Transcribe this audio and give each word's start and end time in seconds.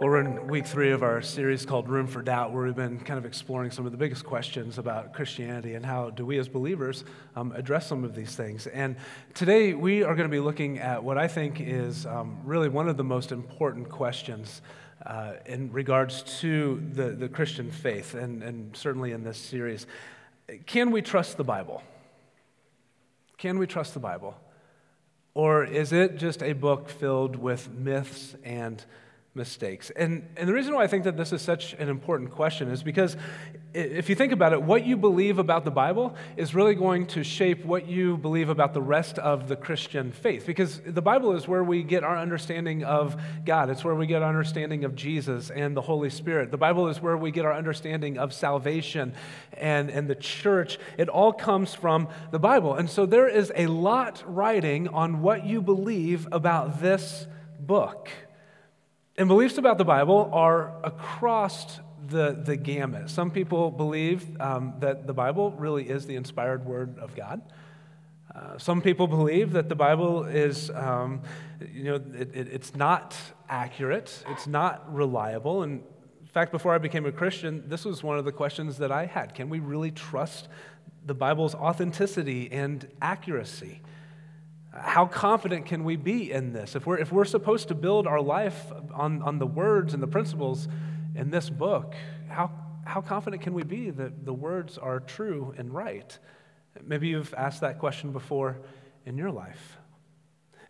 We're 0.00 0.20
in 0.20 0.46
week 0.46 0.64
three 0.64 0.92
of 0.92 1.02
our 1.02 1.20
series 1.22 1.66
called 1.66 1.88
Room 1.88 2.06
for 2.06 2.22
Doubt, 2.22 2.52
where 2.52 2.62
we've 2.64 2.76
been 2.76 3.00
kind 3.00 3.18
of 3.18 3.26
exploring 3.26 3.72
some 3.72 3.84
of 3.84 3.90
the 3.90 3.98
biggest 3.98 4.24
questions 4.24 4.78
about 4.78 5.12
Christianity 5.12 5.74
and 5.74 5.84
how 5.84 6.10
do 6.10 6.24
we 6.24 6.38
as 6.38 6.46
believers 6.46 7.02
um, 7.34 7.50
address 7.50 7.88
some 7.88 8.04
of 8.04 8.14
these 8.14 8.36
things. 8.36 8.68
And 8.68 8.94
today 9.34 9.74
we 9.74 10.04
are 10.04 10.14
going 10.14 10.28
to 10.28 10.32
be 10.32 10.38
looking 10.38 10.78
at 10.78 11.02
what 11.02 11.18
I 11.18 11.26
think 11.26 11.60
is 11.60 12.06
um, 12.06 12.38
really 12.44 12.68
one 12.68 12.88
of 12.88 12.96
the 12.96 13.02
most 13.02 13.32
important 13.32 13.88
questions 13.88 14.62
uh, 15.04 15.32
in 15.46 15.72
regards 15.72 16.22
to 16.42 16.80
the, 16.92 17.10
the 17.10 17.28
Christian 17.28 17.68
faith, 17.68 18.14
and, 18.14 18.44
and 18.44 18.76
certainly 18.76 19.10
in 19.10 19.24
this 19.24 19.36
series. 19.36 19.88
Can 20.66 20.92
we 20.92 21.02
trust 21.02 21.36
the 21.36 21.44
Bible? 21.44 21.82
Can 23.36 23.58
we 23.58 23.66
trust 23.66 23.94
the 23.94 24.00
Bible? 24.00 24.36
Or 25.34 25.64
is 25.64 25.92
it 25.92 26.18
just 26.18 26.40
a 26.40 26.52
book 26.52 26.88
filled 26.88 27.34
with 27.34 27.68
myths 27.68 28.36
and 28.44 28.84
mistakes. 29.38 29.90
And, 29.96 30.28
and 30.36 30.46
the 30.46 30.52
reason 30.52 30.74
why 30.74 30.82
I 30.82 30.86
think 30.86 31.04
that 31.04 31.16
this 31.16 31.32
is 31.32 31.40
such 31.40 31.72
an 31.74 31.88
important 31.88 32.32
question 32.32 32.68
is 32.70 32.82
because 32.82 33.16
if 33.72 34.08
you 34.08 34.14
think 34.14 34.32
about 34.32 34.52
it, 34.52 34.62
what 34.62 34.84
you 34.84 34.96
believe 34.96 35.38
about 35.38 35.64
the 35.64 35.70
Bible 35.70 36.16
is 36.36 36.54
really 36.54 36.74
going 36.74 37.06
to 37.08 37.22
shape 37.22 37.64
what 37.64 37.86
you 37.86 38.16
believe 38.16 38.48
about 38.48 38.74
the 38.74 38.82
rest 38.82 39.18
of 39.18 39.46
the 39.46 39.56
Christian 39.56 40.10
faith. 40.10 40.46
Because 40.46 40.80
the 40.80 41.02
Bible 41.02 41.32
is 41.36 41.46
where 41.46 41.62
we 41.62 41.82
get 41.82 42.02
our 42.02 42.18
understanding 42.18 42.82
of 42.82 43.20
God, 43.44 43.70
it's 43.70 43.84
where 43.84 43.94
we 43.94 44.06
get 44.06 44.22
our 44.22 44.28
understanding 44.28 44.84
of 44.84 44.96
Jesus 44.96 45.50
and 45.50 45.76
the 45.76 45.82
Holy 45.82 46.10
Spirit. 46.10 46.50
The 46.50 46.58
Bible 46.58 46.88
is 46.88 47.00
where 47.00 47.16
we 47.16 47.30
get 47.30 47.44
our 47.44 47.54
understanding 47.54 48.18
of 48.18 48.32
salvation 48.32 49.14
and, 49.52 49.90
and 49.90 50.08
the 50.08 50.16
church. 50.16 50.78
It 50.96 51.08
all 51.08 51.32
comes 51.32 51.74
from 51.74 52.08
the 52.30 52.38
Bible. 52.38 52.74
And 52.74 52.90
so 52.90 53.06
there 53.06 53.28
is 53.28 53.52
a 53.54 53.66
lot 53.66 54.22
riding 54.26 54.88
on 54.88 55.22
what 55.22 55.46
you 55.46 55.62
believe 55.62 56.26
about 56.32 56.80
this 56.80 57.26
book. 57.60 58.08
And 59.18 59.26
beliefs 59.26 59.58
about 59.58 59.78
the 59.78 59.84
Bible 59.84 60.30
are 60.32 60.72
across 60.84 61.80
the, 62.06 62.40
the 62.40 62.56
gamut. 62.56 63.10
Some 63.10 63.32
people 63.32 63.72
believe 63.72 64.40
um, 64.40 64.74
that 64.78 65.08
the 65.08 65.12
Bible 65.12 65.50
really 65.50 65.88
is 65.88 66.06
the 66.06 66.14
inspired 66.14 66.64
word 66.64 66.96
of 67.00 67.16
God. 67.16 67.42
Uh, 68.32 68.56
some 68.58 68.80
people 68.80 69.08
believe 69.08 69.52
that 69.54 69.68
the 69.68 69.74
Bible 69.74 70.22
is, 70.22 70.70
um, 70.70 71.22
you 71.74 71.82
know, 71.82 71.96
it, 71.96 72.30
it, 72.32 72.48
it's 72.52 72.76
not 72.76 73.16
accurate, 73.48 74.22
it's 74.28 74.46
not 74.46 74.94
reliable. 74.94 75.64
And 75.64 75.82
in 76.20 76.26
fact, 76.28 76.52
before 76.52 76.72
I 76.72 76.78
became 76.78 77.04
a 77.04 77.10
Christian, 77.10 77.68
this 77.68 77.84
was 77.84 78.04
one 78.04 78.20
of 78.20 78.24
the 78.24 78.30
questions 78.30 78.78
that 78.78 78.92
I 78.92 79.06
had. 79.06 79.34
Can 79.34 79.48
we 79.48 79.58
really 79.58 79.90
trust 79.90 80.46
the 81.04 81.14
Bible's 81.14 81.56
authenticity 81.56 82.52
and 82.52 82.86
accuracy? 83.02 83.80
How 84.72 85.06
confident 85.06 85.66
can 85.66 85.84
we 85.84 85.96
be 85.96 86.30
in 86.30 86.52
this? 86.52 86.76
If 86.76 86.86
we're, 86.86 86.98
if 86.98 87.10
we're 87.10 87.24
supposed 87.24 87.68
to 87.68 87.74
build 87.74 88.06
our 88.06 88.20
life 88.20 88.70
on, 88.92 89.22
on 89.22 89.38
the 89.38 89.46
words 89.46 89.94
and 89.94 90.02
the 90.02 90.06
principles 90.06 90.68
in 91.14 91.30
this 91.30 91.48
book, 91.48 91.94
how, 92.28 92.50
how 92.84 93.00
confident 93.00 93.42
can 93.42 93.54
we 93.54 93.62
be 93.62 93.90
that 93.90 94.24
the 94.24 94.32
words 94.32 94.76
are 94.76 95.00
true 95.00 95.54
and 95.56 95.72
right? 95.72 96.18
Maybe 96.84 97.08
you've 97.08 97.34
asked 97.34 97.62
that 97.62 97.78
question 97.78 98.12
before 98.12 98.58
in 99.06 99.16
your 99.16 99.30
life. 99.30 99.77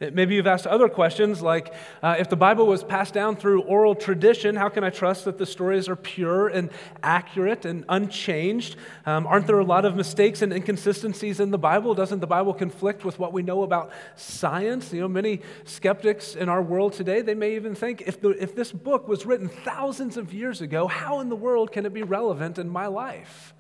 Maybe 0.01 0.37
you've 0.37 0.47
asked 0.47 0.69
other 0.69 0.89
questions 0.89 1.43
like 1.43 1.75
uh, 2.05 2.15
if 2.21 2.31
the 2.31 2.37
Bible 2.37 2.69
was 2.69 2.85
passed 2.85 3.15
down 3.15 3.35
through 3.35 3.63
oral 3.63 3.97
tradition, 3.97 4.55
how 4.55 4.69
can 4.69 4.85
I 4.85 4.91
trust 4.91 5.25
that 5.25 5.39
the 5.39 5.47
stories 5.47 5.89
are 5.89 5.97
pure 5.97 6.47
and 6.47 6.71
accurate 7.03 7.65
and 7.65 7.85
unchanged? 7.89 8.77
Um, 9.07 9.27
aren't 9.27 9.49
there 9.49 9.59
a 9.59 9.65
lot 9.65 9.85
of 9.85 9.97
mistakes 9.97 10.41
and 10.41 10.53
inconsistencies 10.53 11.41
in 11.41 11.51
the 11.51 11.59
Bible? 11.59 11.95
Doesn't 11.95 12.21
the 12.21 12.29
Bible 12.29 12.55
conflict 12.55 13.05
with 13.05 13.19
what 13.19 13.33
we 13.33 13.43
know 13.43 13.65
about 13.65 13.91
science? 14.15 14.93
You 14.93 15.01
know, 15.01 15.09
many 15.09 15.41
skeptics 15.65 16.37
in 16.37 16.49
our 16.49 16.63
world 16.63 16.93
today, 16.93 17.21
they 17.21 17.35
may 17.35 17.57
even 17.57 17.75
think 17.75 18.03
if, 18.03 18.21
the, 18.21 18.41
if 18.41 18.55
this 18.55 18.71
book 18.71 19.09
was 19.09 19.27
written 19.27 19.49
thousands 19.49 20.17
of 20.17 20.33
years 20.33 20.61
ago, 20.61 20.87
how 20.87 21.19
in 21.19 21.29
the 21.29 21.37
world 21.37 21.73
can 21.73 21.85
it 21.85 21.93
be 21.93 22.05
relevant 22.05 22.61
in 22.61 22.69
my 22.69 22.87
life? 22.87 23.53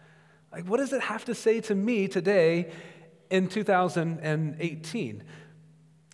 Like, 0.53 0.67
what 0.67 0.77
does 0.77 0.93
it 0.93 1.03
have 1.03 1.25
to 1.25 1.35
say 1.35 1.61
to 1.63 1.75
me 1.75 2.07
today 2.07 2.71
in 3.29 3.49
2018? 3.49 5.25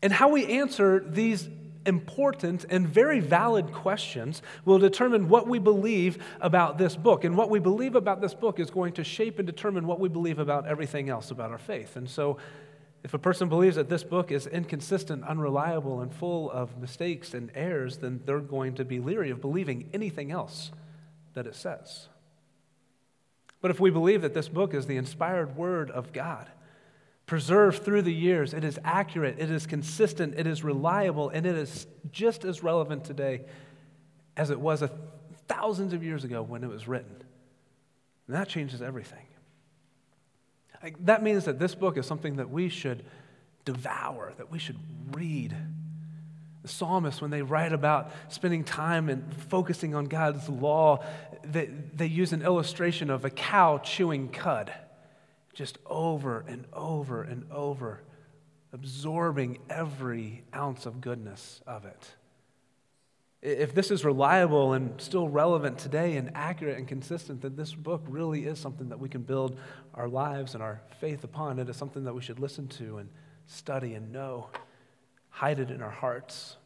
And 0.05 0.13
how 0.13 0.29
we 0.29 0.45
answer 0.61 1.01
these 1.01 1.49
important 1.87 2.67
and 2.69 2.87
very 2.87 3.21
valid 3.21 3.73
questions 3.73 4.43
will 4.67 4.79
determine 4.79 5.31
what 5.31 5.49
we 5.49 5.59
believe 5.59 6.23
about 6.43 6.77
this 6.77 6.95
book. 6.95 7.25
And 7.25 7.39
what 7.39 7.49
we 7.49 7.59
believe 7.59 7.95
about 7.95 8.21
this 8.21 8.35
book 8.35 8.61
is 8.61 8.71
going 8.71 8.93
to 8.93 9.03
shape 9.03 9.39
and 9.39 9.47
determine 9.47 9.87
what 9.87 9.99
we 9.99 10.11
believe 10.11 10.39
about 10.39 10.67
everything 10.67 11.09
else 11.09 11.31
about 11.31 11.51
our 11.51 11.59
faith. 11.59 11.97
And 11.97 12.09
so, 12.09 12.37
if 13.03 13.15
a 13.15 13.19
person 13.19 13.49
believes 13.49 13.77
that 13.77 13.89
this 13.89 14.05
book 14.05 14.31
is 14.31 14.47
inconsistent, 14.47 15.25
unreliable, 15.25 16.03
and 16.03 16.13
full 16.13 16.51
of 16.51 16.79
mistakes 16.79 17.33
and 17.33 17.51
errors, 17.55 17.97
then 17.97 18.21
they're 18.27 18.41
going 18.41 18.75
to 18.75 18.85
be 18.85 18.99
leery 18.99 19.31
of 19.31 19.41
believing 19.41 19.89
anything 19.95 20.33
else 20.33 20.71
that 21.33 21.47
it 21.47 21.55
says. 21.55 22.09
But 23.63 23.71
if 23.71 23.81
we 23.81 23.89
believe 23.89 24.21
that 24.21 24.35
this 24.35 24.51
book 24.51 24.75
is 24.75 24.85
the 24.85 24.99
inspired 24.99 25.57
word 25.57 25.91
of 25.91 26.13
God, 26.13 26.51
preserved 27.27 27.83
through 27.83 28.03
the 28.03 28.13
years. 28.13 28.53
It 28.53 28.65
is 28.65 28.79
accurate, 28.85 29.37
it 29.39 29.51
is 29.51 29.67
consistent, 29.67 30.35
it 30.37 30.47
is 30.47 30.63
reliable, 30.63 31.31
and 31.31 31.47
it 31.47 31.57
is 31.57 31.87
just 32.11 32.45
as 32.45 32.63
relevant 32.63 33.05
today 33.05 33.43
as 34.37 34.51
it 34.51 34.61
was 34.61 34.83
thousands 35.49 35.93
of 35.93 36.03
years 36.03 36.25
ago 36.25 36.43
when 36.43 36.65
it 36.65 36.69
was 36.69 36.87
written. 36.87 37.15
And 38.27 38.37
that 38.37 38.49
changes 38.49 38.83
everything. 38.83 39.27
That 41.01 41.23
means 41.23 41.47
that 41.47 41.59
this 41.59 41.75
book 41.75 41.97
is 41.97 42.07
something 42.07 42.37
that 42.37 42.51
we 42.51 42.69
should 42.69 43.05
devour, 43.65 44.35
that 44.37 44.51
we 44.51 44.59
should 44.59 44.79
read. 45.13 45.57
The 46.61 46.69
psalmists, 46.69 47.23
when 47.23 47.31
they 47.31 47.43
write 47.43 47.73
about 47.73 48.11
spending 48.29 48.65
time 48.65 49.09
and 49.09 49.35
focusing 49.49 49.95
on 49.95 50.07
God's 50.07 50.47
law, 50.49 51.03
they, 51.43 51.71
they 51.95 52.07
use 52.07 52.33
an 52.35 52.43
illustration 52.43 53.09
of 53.09 53.25
a 53.25 53.31
cow 53.31 53.79
chewing 53.79 54.29
cud 54.29 54.73
just 55.55 55.79
over 55.87 56.45
and 56.47 56.67
over 56.73 57.23
and 57.23 57.51
over, 57.51 58.03
absorbing 58.73 59.59
every 59.71 60.45
ounce 60.55 60.85
of 60.87 61.01
goodness 61.01 61.61
of 61.67 61.85
it. 61.85 62.15
If 63.41 63.75
this 63.75 63.91
is 63.91 64.05
reliable 64.05 64.73
and 64.73 64.99
still 65.01 65.29
relevant 65.29 65.79
today 65.79 66.17
and 66.17 66.31
accurate 66.35 66.79
and 66.79 66.89
consistent, 66.89 67.43
then 67.43 67.57
this 67.57 67.75
book 67.75 68.03
really 68.09 68.47
is 68.47 68.59
something 68.59 68.89
that 68.89 68.99
we 68.99 69.09
can 69.09 69.23
build 69.23 69.59
our 69.93 70.09
lives 70.09 70.55
and 70.55 70.63
our 70.63 70.81
faith 70.99 71.25
upon. 71.25 71.59
It 71.59 71.69
is 71.69 71.77
something 71.77 72.05
that 72.05 72.15
we 72.15 72.23
should 72.23 72.41
listen 72.41 72.69
to 72.69 72.99
and 72.99 73.11
study 73.47 73.95
and 73.95 74.13
know, 74.13 74.49
hide 75.29 75.59
it 75.59 75.71
in 75.71 75.83
our 75.83 75.91
hearts. 75.91 76.57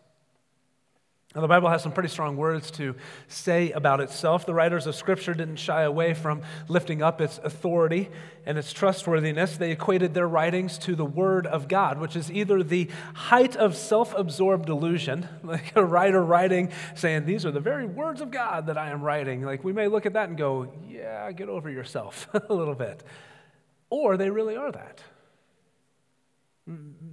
Now, 1.39 1.43
the 1.43 1.47
Bible 1.47 1.69
has 1.69 1.85
some 1.85 1.93
pretty 1.93 2.09
strong 2.09 2.37
words 2.37 2.69
to 2.73 2.97
say 3.29 3.71
about 3.71 4.01
itself. 4.01 4.45
The 4.45 4.55
writers 4.55 4.89
of 4.89 4.97
Scripture 4.97 5.35
didn't 5.35 5.61
shy 5.61 5.83
away 5.83 6.13
from 6.13 6.43
lifting 6.67 7.01
up 7.01 7.21
its 7.21 7.39
authority 7.39 8.11
and 8.45 8.59
its 8.59 8.73
trustworthiness. 8.73 9.57
They 9.57 9.71
equated 9.71 10.15
their 10.15 10.27
writings 10.27 10.79
to 10.79 10.97
the 10.97 11.05
Word 11.05 11.47
of 11.47 11.69
God, 11.69 12.01
which 12.01 12.17
is 12.17 12.29
either 12.29 12.65
the 12.65 12.91
height 13.15 13.55
of 13.55 13.77
self 13.77 14.19
absorbed 14.19 14.67
delusion, 14.67 15.29
like 15.45 15.77
a 15.77 15.85
writer 15.85 16.25
writing 16.25 16.73
saying, 16.97 17.25
These 17.25 17.47
are 17.47 17.53
the 17.53 17.61
very 17.61 17.87
words 17.87 18.21
of 18.21 18.33
God 18.33 18.67
that 18.67 18.77
I 18.77 18.91
am 18.91 19.01
writing. 19.01 19.43
Like 19.43 19.63
we 19.63 19.73
may 19.73 19.87
look 19.87 20.07
at 20.07 20.15
that 20.15 20.29
and 20.29 20.37
go, 20.37 20.73
Yeah, 20.89 21.31
get 21.31 21.49
over 21.49 21.71
yourself 21.71 22.27
a 22.49 22.53
little 22.53 22.75
bit. 22.75 23.05
Or 23.91 24.17
they 24.17 24.31
really 24.31 24.57
are 24.57 24.73
that. 24.73 25.03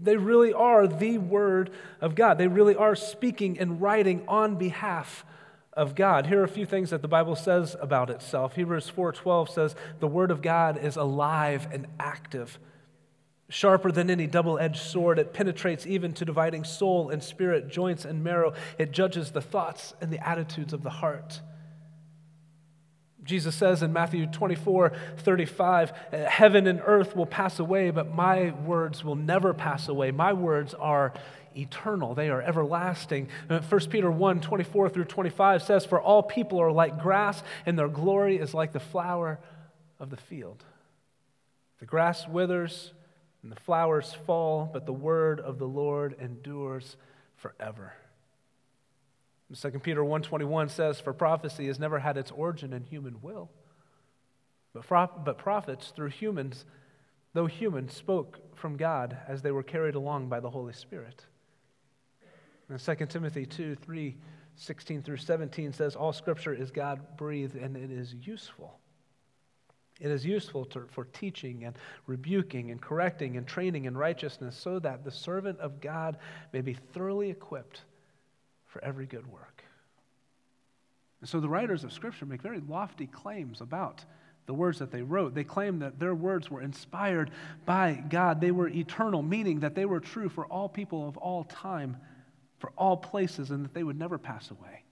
They 0.02 0.18
really 0.18 0.54
are 0.54 0.88
the 0.88 1.18
Word 1.18 1.72
of 2.02 2.14
God. 2.14 2.38
They 2.38 2.48
really 2.48 2.76
are 2.76 2.96
speaking 2.96 3.58
and 3.58 3.82
writing 3.82 4.24
on 4.28 4.56
behalf 4.56 5.26
of 5.74 5.96
God. 5.96 6.28
Here 6.28 6.42
are 6.42 6.46
a 6.46 6.48
few 6.48 6.66
things 6.66 6.92
that 6.92 7.02
the 7.02 7.08
Bible 7.08 7.36
says 7.36 7.76
about 7.82 8.10
itself. 8.10 8.56
Hebrews 8.56 8.90
4:12 8.90 9.50
says, 9.50 9.76
"The 10.00 10.08
word 10.08 10.32
of 10.32 10.42
God 10.42 10.78
is 10.78 10.96
alive 10.96 11.68
and 11.72 11.88
active, 12.00 12.60
sharper 13.50 13.92
than 13.92 14.10
any 14.10 14.28
double-edged 14.28 14.82
sword. 14.82 15.20
It 15.20 15.34
penetrates 15.34 15.86
even 15.86 16.14
to 16.14 16.26
dividing 16.26 16.64
soul 16.64 17.10
and 17.10 17.22
spirit, 17.22 17.68
joints 17.68 18.06
and 18.06 18.24
marrow. 18.24 18.54
It 18.78 18.92
judges 18.92 19.32
the 19.32 19.42
thoughts 19.42 19.94
and 20.00 20.12
the 20.12 20.26
attitudes 20.26 20.72
of 20.72 20.84
the 20.84 20.90
heart." 20.90 21.42
Jesus 23.26 23.56
says 23.56 23.82
in 23.82 23.92
Matthew 23.92 24.28
24, 24.28 24.92
35, 25.18 25.92
Heaven 26.12 26.68
and 26.68 26.80
earth 26.86 27.16
will 27.16 27.26
pass 27.26 27.58
away, 27.58 27.90
but 27.90 28.14
my 28.14 28.52
words 28.52 29.04
will 29.04 29.16
never 29.16 29.54
pass 29.54 29.88
away. 29.88 30.12
My 30.12 30.34
words 30.34 30.76
are 30.76 31.12
eternal, 31.58 32.14
they 32.14 32.30
are 32.30 32.42
everlasting. 32.42 33.30
1 33.48 33.64
uh, 33.64 33.80
Peter 33.90 34.12
1, 34.12 34.42
24 34.42 34.90
through 34.90 35.06
25 35.06 35.64
says, 35.64 35.86
For 35.86 36.00
all 36.00 36.22
people 36.22 36.62
are 36.62 36.72
like 36.72 37.00
grass, 37.00 37.42
and 37.66 37.80
their 37.80 37.88
glory 37.88 38.38
is 38.38 38.54
like 38.54 38.74
the 38.74 38.80
flower 38.80 39.40
of 40.00 40.12
the 40.12 40.18
field. 40.18 40.64
The 41.80 41.86
grass 41.86 42.28
withers 42.28 42.94
and 43.42 43.52
the 43.52 43.60
flowers 43.62 44.16
fall, 44.26 44.70
but 44.72 44.86
the 44.86 44.94
word 44.94 45.40
of 45.40 45.58
the 45.58 45.68
Lord 45.68 46.16
endures 46.20 46.96
forever. 47.38 47.94
2 49.60 49.72
Peter 49.80 50.02
1.21 50.02 50.70
says, 50.70 51.00
For 51.00 51.14
prophecy 51.14 51.68
has 51.68 51.80
never 51.80 52.00
had 52.00 52.18
its 52.18 52.32
origin 52.32 52.74
in 52.74 52.84
human 52.84 53.22
will, 53.22 53.50
but, 54.74 55.24
but 55.24 55.38
prophets 55.38 55.94
through 55.96 56.10
humans, 56.10 56.66
though 57.34 57.46
human, 57.46 57.90
spoke 57.90 58.56
from 58.56 58.76
God 58.76 59.18
as 59.28 59.42
they 59.42 59.52
were 59.52 59.64
carried 59.64 59.96
along 59.96 60.28
by 60.28 60.40
the 60.40 60.50
Holy 60.50 60.74
Spirit. 60.74 61.26
And 62.70 62.80
2 62.80 63.06
Timothy 63.06 63.46
2, 63.46 63.76
3 63.76 64.18
16 64.58 65.04
through 65.04 65.18
17 65.18 65.74
says, 65.74 65.98
All 65.98 66.14
scripture 66.14 66.54
is 66.54 66.72
God 66.72 67.18
breathed 67.18 67.58
and 67.58 67.76
it 67.76 67.92
is 67.92 68.16
useful. 68.22 68.80
It 70.00 70.10
is 70.10 70.26
useful 70.26 70.64
to, 70.68 70.88
for 70.92 71.04
teaching 71.06 71.66
and 71.66 71.78
rebuking 72.08 72.72
and 72.72 72.82
correcting 72.82 73.36
and 73.36 73.46
training 73.46 73.84
in 73.84 73.98
righteousness 73.98 74.58
so 74.58 74.80
that 74.80 75.04
the 75.04 75.12
servant 75.12 75.60
of 75.60 75.82
God 75.82 76.18
may 76.54 76.62
be 76.62 76.74
thoroughly 76.74 77.30
equipped 77.30 77.82
for 78.76 78.84
every 78.84 79.06
good 79.06 79.26
work. 79.32 79.64
And 81.22 81.30
so 81.30 81.40
the 81.40 81.48
writers 81.48 81.86
of 81.86 81.94
Scripture 81.94 82.26
make 82.26 82.42
very 82.42 82.60
lofty 82.68 83.08
claims 83.08 83.62
about 83.62 84.04
the 84.48 84.54
words 84.54 84.80
that 84.80 84.92
they 84.92 85.02
wrote. 85.02 85.34
They 85.34 85.46
claim 85.46 85.80
that 85.80 85.98
their 85.98 86.14
words 86.14 86.52
were 86.52 86.62
inspired 86.62 87.32
by 87.66 88.04
God, 88.10 88.42
they 88.42 88.52
were 88.52 88.68
eternal, 88.68 89.24
meaning 89.24 89.62
that 89.62 89.76
they 89.76 89.86
were 89.86 90.02
true 90.02 90.28
for 90.28 90.46
all 90.48 90.68
people 90.68 91.08
of 91.08 91.16
all 91.16 91.46
time, 91.46 91.96
for 92.60 92.74
all 92.78 92.98
places, 92.98 93.50
and 93.50 93.64
that 93.64 93.74
they 93.74 93.84
would 93.84 93.98
never 93.98 94.18
pass 94.18 94.52
away. 94.52 94.84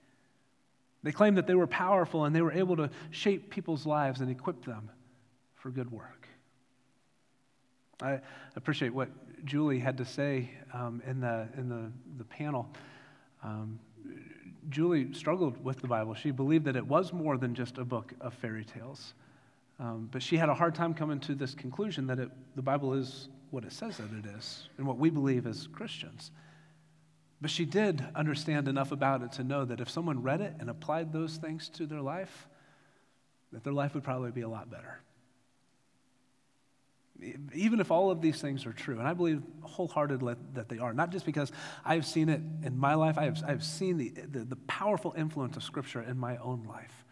They 1.04 1.12
claim 1.12 1.36
that 1.36 1.46
they 1.46 1.56
were 1.56 1.68
powerful 1.68 2.24
and 2.24 2.34
they 2.34 2.42
were 2.42 2.54
able 2.54 2.78
to 2.78 2.90
shape 3.12 3.50
people's 3.50 3.86
lives 3.86 4.22
and 4.22 4.32
equip 4.32 4.64
them 4.64 4.90
for 5.56 5.72
good 5.72 5.92
work. 5.92 6.30
I 8.02 8.22
appreciate 8.56 8.94
what 8.94 9.10
Julie 9.44 9.80
had 9.80 9.98
to 9.98 10.06
say 10.06 10.52
um, 10.74 11.02
in, 11.06 11.20
the, 11.20 11.50
in 11.58 11.68
the, 11.68 11.92
the 12.18 12.24
panel. 12.24 12.70
Um, 13.44 13.80
Julie 14.69 15.13
struggled 15.13 15.63
with 15.63 15.81
the 15.81 15.88
Bible. 15.88 16.13
She 16.13 16.31
believed 16.31 16.66
that 16.66 16.75
it 16.75 16.86
was 16.86 17.12
more 17.12 17.38
than 17.38 17.54
just 17.54 17.78
a 17.78 17.86
book 17.86 18.13
of 18.22 18.34
fairy 18.34 18.66
tales. 18.66 19.13
Um, 19.80 20.10
but 20.12 20.24
she 20.24 20.38
had 20.38 20.50
a 20.50 20.54
hard 20.54 20.75
time 20.75 20.94
coming 20.94 21.19
to 21.22 21.36
this 21.36 21.54
conclusion 21.54 22.07
that 22.07 22.19
it, 22.19 22.30
the 22.56 22.62
Bible 22.62 22.94
is 22.94 23.28
what 23.51 23.66
it 23.66 23.74
says 23.74 23.98
that 23.98 24.12
it 24.18 24.25
is 24.38 24.69
and 24.78 24.88
what 24.88 24.98
we 24.98 25.10
believe 25.10 25.45
as 25.45 25.68
Christians. 25.68 26.31
But 27.42 27.51
she 27.51 27.66
did 27.66 28.04
understand 28.16 28.68
enough 28.68 28.92
about 28.92 29.22
it 29.22 29.34
to 29.34 29.44
know 29.44 29.66
that 29.66 29.81
if 29.81 29.89
someone 29.89 30.24
read 30.24 30.42
it 30.42 30.54
and 30.60 30.69
applied 30.69 31.12
those 31.12 31.38
things 31.38 31.68
to 31.69 31.86
their 31.86 32.01
life, 32.01 32.48
that 33.51 33.63
their 33.63 33.74
life 33.74 33.94
would 33.94 34.04
probably 34.04 34.31
be 34.31 34.42
a 34.42 34.50
lot 34.50 34.72
better. 34.72 35.00
Even 37.54 37.80
if 37.80 37.92
all 37.92 38.12
of 38.12 38.21
these 38.21 38.42
things 38.42 38.65
are 38.65 38.74
true, 38.74 39.00
and 39.00 39.07
I 39.07 39.13
believe 39.13 39.42
wholeheartedly 39.62 40.36
that 40.54 40.68
they 40.68 40.80
are, 40.80 40.94
not 40.94 41.12
just 41.12 41.25
because 41.25 41.51
I've 41.86 42.06
seen 42.06 42.27
it 42.27 42.42
in 42.63 42.77
my 42.77 42.95
life, 42.95 43.18
I 43.18 43.25
have, 43.25 43.42
I've 43.48 43.63
seen 43.63 43.98
the, 43.98 44.10
the, 44.10 44.39
the 44.39 44.56
powerful 44.68 45.13
influence 45.18 45.56
of 45.56 45.63
Scripture 45.63 46.01
in 46.01 46.18
my 46.18 46.38
own 46.38 46.65
life. 46.68 47.06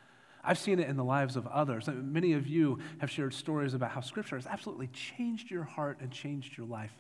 I've 0.44 0.58
seen 0.58 0.80
it 0.80 0.90
in 0.90 0.98
the 0.98 1.04
lives 1.04 1.36
of 1.36 1.46
others. 1.48 1.88
Uh, 1.88 1.92
many 1.92 2.34
of 2.34 2.48
you 2.48 2.80
have 3.00 3.12
shared 3.12 3.34
stories 3.34 3.74
about 3.74 3.92
how 3.92 4.02
Scripture 4.02 4.36
has 4.36 4.48
absolutely 4.48 4.88
changed 4.88 5.52
your 5.52 5.64
heart 5.64 6.00
and 6.02 6.12
changed 6.12 6.58
your 6.58 6.66
life. 6.66 6.94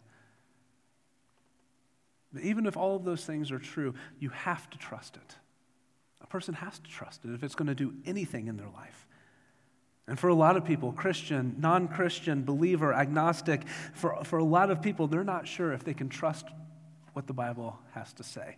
But 2.31 2.43
even 2.43 2.65
if 2.65 2.77
all 2.77 2.95
of 2.95 3.03
those 3.03 3.25
things 3.25 3.51
are 3.51 3.59
true, 3.59 3.95
you 4.19 4.29
have 4.29 4.69
to 4.69 4.77
trust 4.77 5.17
it. 5.17 5.35
A 6.21 6.27
person 6.27 6.53
has 6.53 6.79
to 6.79 6.89
trust 6.89 7.25
it 7.25 7.33
if 7.33 7.43
it's 7.43 7.55
going 7.55 7.67
to 7.67 7.75
do 7.75 7.93
anything 8.05 8.47
in 8.47 8.57
their 8.57 8.69
life. 8.69 9.07
And 10.07 10.19
for 10.19 10.27
a 10.27 10.33
lot 10.33 10.57
of 10.57 10.65
people, 10.65 10.91
Christian, 10.91 11.55
non 11.57 11.87
Christian, 11.87 12.43
believer, 12.43 12.93
agnostic, 12.93 13.61
for, 13.93 14.23
for 14.23 14.39
a 14.39 14.43
lot 14.43 14.71
of 14.71 14.81
people, 14.81 15.07
they're 15.07 15.23
not 15.23 15.47
sure 15.47 15.71
if 15.73 15.83
they 15.83 15.93
can 15.93 16.09
trust 16.09 16.45
what 17.13 17.27
the 17.27 17.33
Bible 17.33 17.79
has 17.93 18.11
to 18.13 18.23
say. 18.23 18.57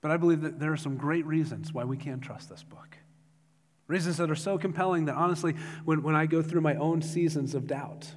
But 0.00 0.10
I 0.10 0.16
believe 0.16 0.42
that 0.42 0.58
there 0.58 0.72
are 0.72 0.76
some 0.76 0.96
great 0.96 1.24
reasons 1.26 1.72
why 1.72 1.84
we 1.84 1.96
can 1.96 2.20
trust 2.20 2.50
this 2.50 2.62
book. 2.62 2.98
Reasons 3.86 4.16
that 4.16 4.30
are 4.30 4.36
so 4.36 4.58
compelling 4.58 5.06
that 5.06 5.14
honestly, 5.14 5.54
when, 5.84 6.02
when 6.02 6.16
I 6.16 6.26
go 6.26 6.42
through 6.42 6.60
my 6.60 6.74
own 6.74 7.02
seasons 7.02 7.54
of 7.54 7.66
doubt, 7.66 8.10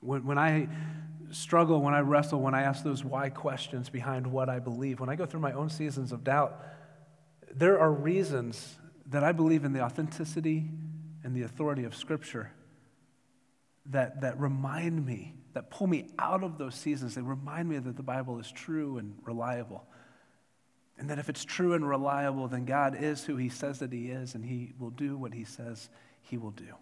when, 0.00 0.24
when 0.24 0.38
I 0.38 0.68
struggle, 1.30 1.80
when 1.80 1.94
I 1.94 2.00
wrestle, 2.00 2.40
when 2.40 2.54
I 2.54 2.62
ask 2.62 2.82
those 2.82 3.04
why 3.04 3.30
questions 3.30 3.88
behind 3.88 4.26
what 4.26 4.48
I 4.48 4.58
believe, 4.58 5.00
when 5.00 5.08
I 5.08 5.16
go 5.16 5.26
through 5.26 5.40
my 5.40 5.52
own 5.52 5.70
seasons 5.70 6.12
of 6.12 6.24
doubt, 6.24 6.60
there 7.54 7.78
are 7.78 7.92
reasons 7.92 8.76
that 9.06 9.24
I 9.24 9.32
believe 9.32 9.64
in 9.64 9.72
the 9.72 9.82
authenticity 9.82 10.68
and 11.22 11.34
the 11.34 11.42
authority 11.42 11.84
of 11.84 11.94
Scripture 11.94 12.50
that, 13.86 14.22
that 14.22 14.38
remind 14.40 15.04
me, 15.04 15.34
that 15.52 15.70
pull 15.70 15.86
me 15.86 16.08
out 16.18 16.42
of 16.42 16.58
those 16.58 16.74
seasons. 16.74 17.14
They 17.14 17.22
remind 17.22 17.68
me 17.68 17.78
that 17.78 17.96
the 17.96 18.02
Bible 18.02 18.38
is 18.38 18.50
true 18.50 18.98
and 18.98 19.14
reliable. 19.24 19.84
And 20.96 21.10
that 21.10 21.18
if 21.18 21.28
it's 21.28 21.44
true 21.44 21.74
and 21.74 21.88
reliable, 21.88 22.46
then 22.48 22.64
God 22.64 22.96
is 22.98 23.24
who 23.24 23.36
He 23.36 23.48
says 23.48 23.80
that 23.80 23.92
He 23.92 24.10
is, 24.10 24.34
and 24.34 24.44
He 24.44 24.72
will 24.78 24.90
do 24.90 25.16
what 25.16 25.34
He 25.34 25.44
says 25.44 25.88
He 26.22 26.38
will 26.38 26.52
do. 26.52 26.74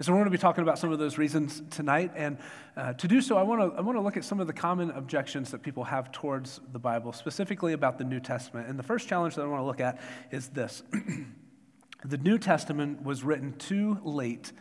And 0.00 0.06
so 0.06 0.12
we're 0.12 0.20
going 0.20 0.30
to 0.32 0.38
be 0.38 0.38
talking 0.38 0.62
about 0.62 0.78
some 0.78 0.90
of 0.90 0.98
those 0.98 1.18
reasons 1.18 1.60
tonight. 1.68 2.12
And 2.16 2.38
uh, 2.74 2.94
to 2.94 3.06
do 3.06 3.20
so, 3.20 3.36
I 3.36 3.42
want 3.42 3.60
to 3.60 3.78
I 3.78 3.82
want 3.82 3.98
to 3.98 4.00
look 4.00 4.16
at 4.16 4.24
some 4.24 4.40
of 4.40 4.46
the 4.46 4.52
common 4.54 4.90
objections 4.92 5.50
that 5.50 5.62
people 5.62 5.84
have 5.84 6.10
towards 6.10 6.58
the 6.72 6.78
Bible, 6.78 7.12
specifically 7.12 7.74
about 7.74 7.98
the 7.98 8.04
New 8.04 8.18
Testament. 8.18 8.66
And 8.66 8.78
the 8.78 8.82
first 8.82 9.08
challenge 9.08 9.34
that 9.34 9.42
I 9.42 9.46
want 9.46 9.60
to 9.60 9.66
look 9.66 9.80
at 9.80 10.00
is 10.30 10.48
this 10.48 10.82
The 12.06 12.16
New 12.16 12.38
Testament 12.38 13.02
was 13.02 13.22
written 13.22 13.52
too 13.58 13.98
late 14.02 14.52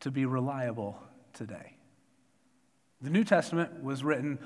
to 0.00 0.10
be 0.10 0.26
reliable 0.26 0.98
today. 1.32 1.76
The 3.00 3.10
New 3.10 3.22
Testament 3.22 3.84
was 3.84 4.02
written 4.02 4.40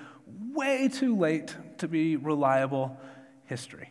way 0.53 0.89
too 0.89 1.17
late 1.17 1.57
to 1.79 1.89
be 1.89 2.17
reliable 2.17 3.01
history. 3.47 3.91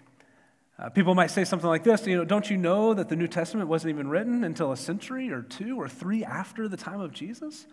Uh, 0.78 0.90
people 0.90 1.16
might 1.16 1.32
say 1.32 1.46
something 1.46 1.70
like 1.70 1.84
this, 1.84 2.06
you 2.06 2.18
know, 2.18 2.26
don't 2.26 2.50
you 2.50 2.58
know 2.58 2.94
that 2.94 3.08
the 3.08 3.16
New 3.16 3.28
Testament 3.28 3.70
wasn't 3.70 3.90
even 3.94 4.10
written 4.10 4.44
until 4.44 4.74
a 4.74 4.78
century 4.78 5.32
or 5.32 5.42
two 5.42 5.80
or 5.80 5.88
three 5.88 6.26
after 6.26 6.68
the 6.68 6.76
time 6.76 7.00
of 7.00 7.14
Jesus? 7.14 7.66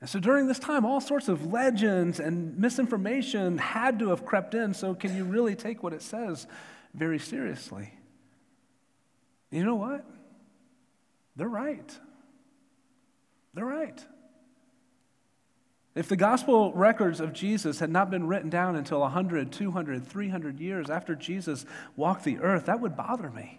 And 0.00 0.08
so 0.08 0.18
during 0.18 0.46
this 0.46 0.58
time, 0.58 0.84
all 0.84 1.00
sorts 1.00 1.28
of 1.28 1.46
legends 1.46 2.20
and 2.20 2.58
misinformation 2.58 3.58
had 3.58 3.98
to 3.98 4.10
have 4.10 4.24
crept 4.26 4.54
in. 4.54 4.74
So 4.74 4.94
can 4.94 5.16
you 5.16 5.24
really 5.24 5.54
take 5.54 5.82
what 5.82 5.92
it 5.92 6.02
says 6.02 6.46
very 6.94 7.18
seriously? 7.18 7.92
You 9.50 9.64
know 9.64 9.74
what? 9.74 10.04
They're 11.36 11.48
right. 11.48 11.98
They're 13.54 13.64
right. 13.64 14.04
If 15.94 16.08
the 16.08 16.16
gospel 16.16 16.72
records 16.72 17.18
of 17.20 17.32
Jesus 17.32 17.80
had 17.80 17.90
not 17.90 18.10
been 18.10 18.26
written 18.26 18.48
down 18.48 18.76
until 18.76 19.00
100, 19.00 19.50
200, 19.50 20.06
300 20.06 20.60
years 20.60 20.88
after 20.88 21.14
Jesus 21.14 21.66
walked 21.96 22.24
the 22.24 22.38
earth, 22.38 22.66
that 22.66 22.80
would 22.80 22.96
bother 22.96 23.30
me. 23.30 23.58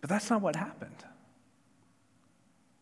But 0.00 0.10
that's 0.10 0.28
not 0.28 0.42
what 0.42 0.54
happened. 0.54 1.04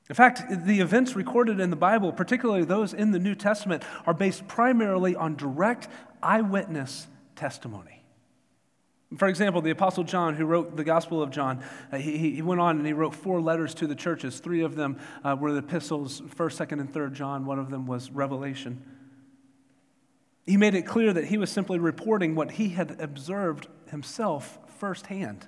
In 0.09 0.17
fact, 0.17 0.43
the 0.67 0.81
events 0.81 1.15
recorded 1.15 1.61
in 1.61 1.71
the 1.71 1.77
Bible, 1.77 2.13
particularly 2.13 2.65
those 2.65 2.93
in 2.93 3.13
the 3.13 3.21
New 3.21 3.37
Testament, 3.37 3.85
are 4.07 4.13
based 4.13 4.49
primarily 4.49 5.15
on 5.15 5.37
direct 5.37 5.89
eyewitness 6.21 7.07
testimony. 7.37 8.02
For 9.17 9.29
example, 9.29 9.61
the 9.61 9.71
Apostle 9.71 10.05
John, 10.05 10.35
who 10.35 10.47
wrote 10.47 10.77
the 10.77 10.85
Gospel 10.85 11.23
of 11.23 11.31
John, 11.31 11.63
uh, 11.91 11.99
he, 11.99 12.35
he 12.35 12.43
went 12.43 12.61
on 12.61 12.79
and 12.79 12.87
he 12.87 12.93
wrote 12.93 13.15
four 13.15 13.41
letters 13.41 13.75
to 13.75 13.87
the 13.87 13.95
churches. 13.95 14.41
Three 14.41 14.63
of 14.63 14.75
them 14.75 14.99
uh, 15.25 15.37
were 15.39 15.53
the 15.53 15.59
epistles, 15.59 16.21
1st, 16.21 16.67
2nd, 16.67 16.81
and 16.81 16.93
3rd 16.93 17.13
John. 17.13 17.45
One 17.45 17.59
of 17.59 17.71
them 17.71 17.87
was 17.87 18.11
Revelation. 18.11 18.83
He 20.47 20.57
made 20.57 20.75
it 20.75 20.83
clear 20.83 21.13
that 21.13 21.27
he 21.27 21.39
was 21.39 21.51
simply 21.51 21.79
reporting 21.79 22.35
what 22.35 22.53
he 22.53 22.71
had 22.71 23.01
observed 23.01 23.69
himself 23.91 24.59
firsthand. 24.79 25.47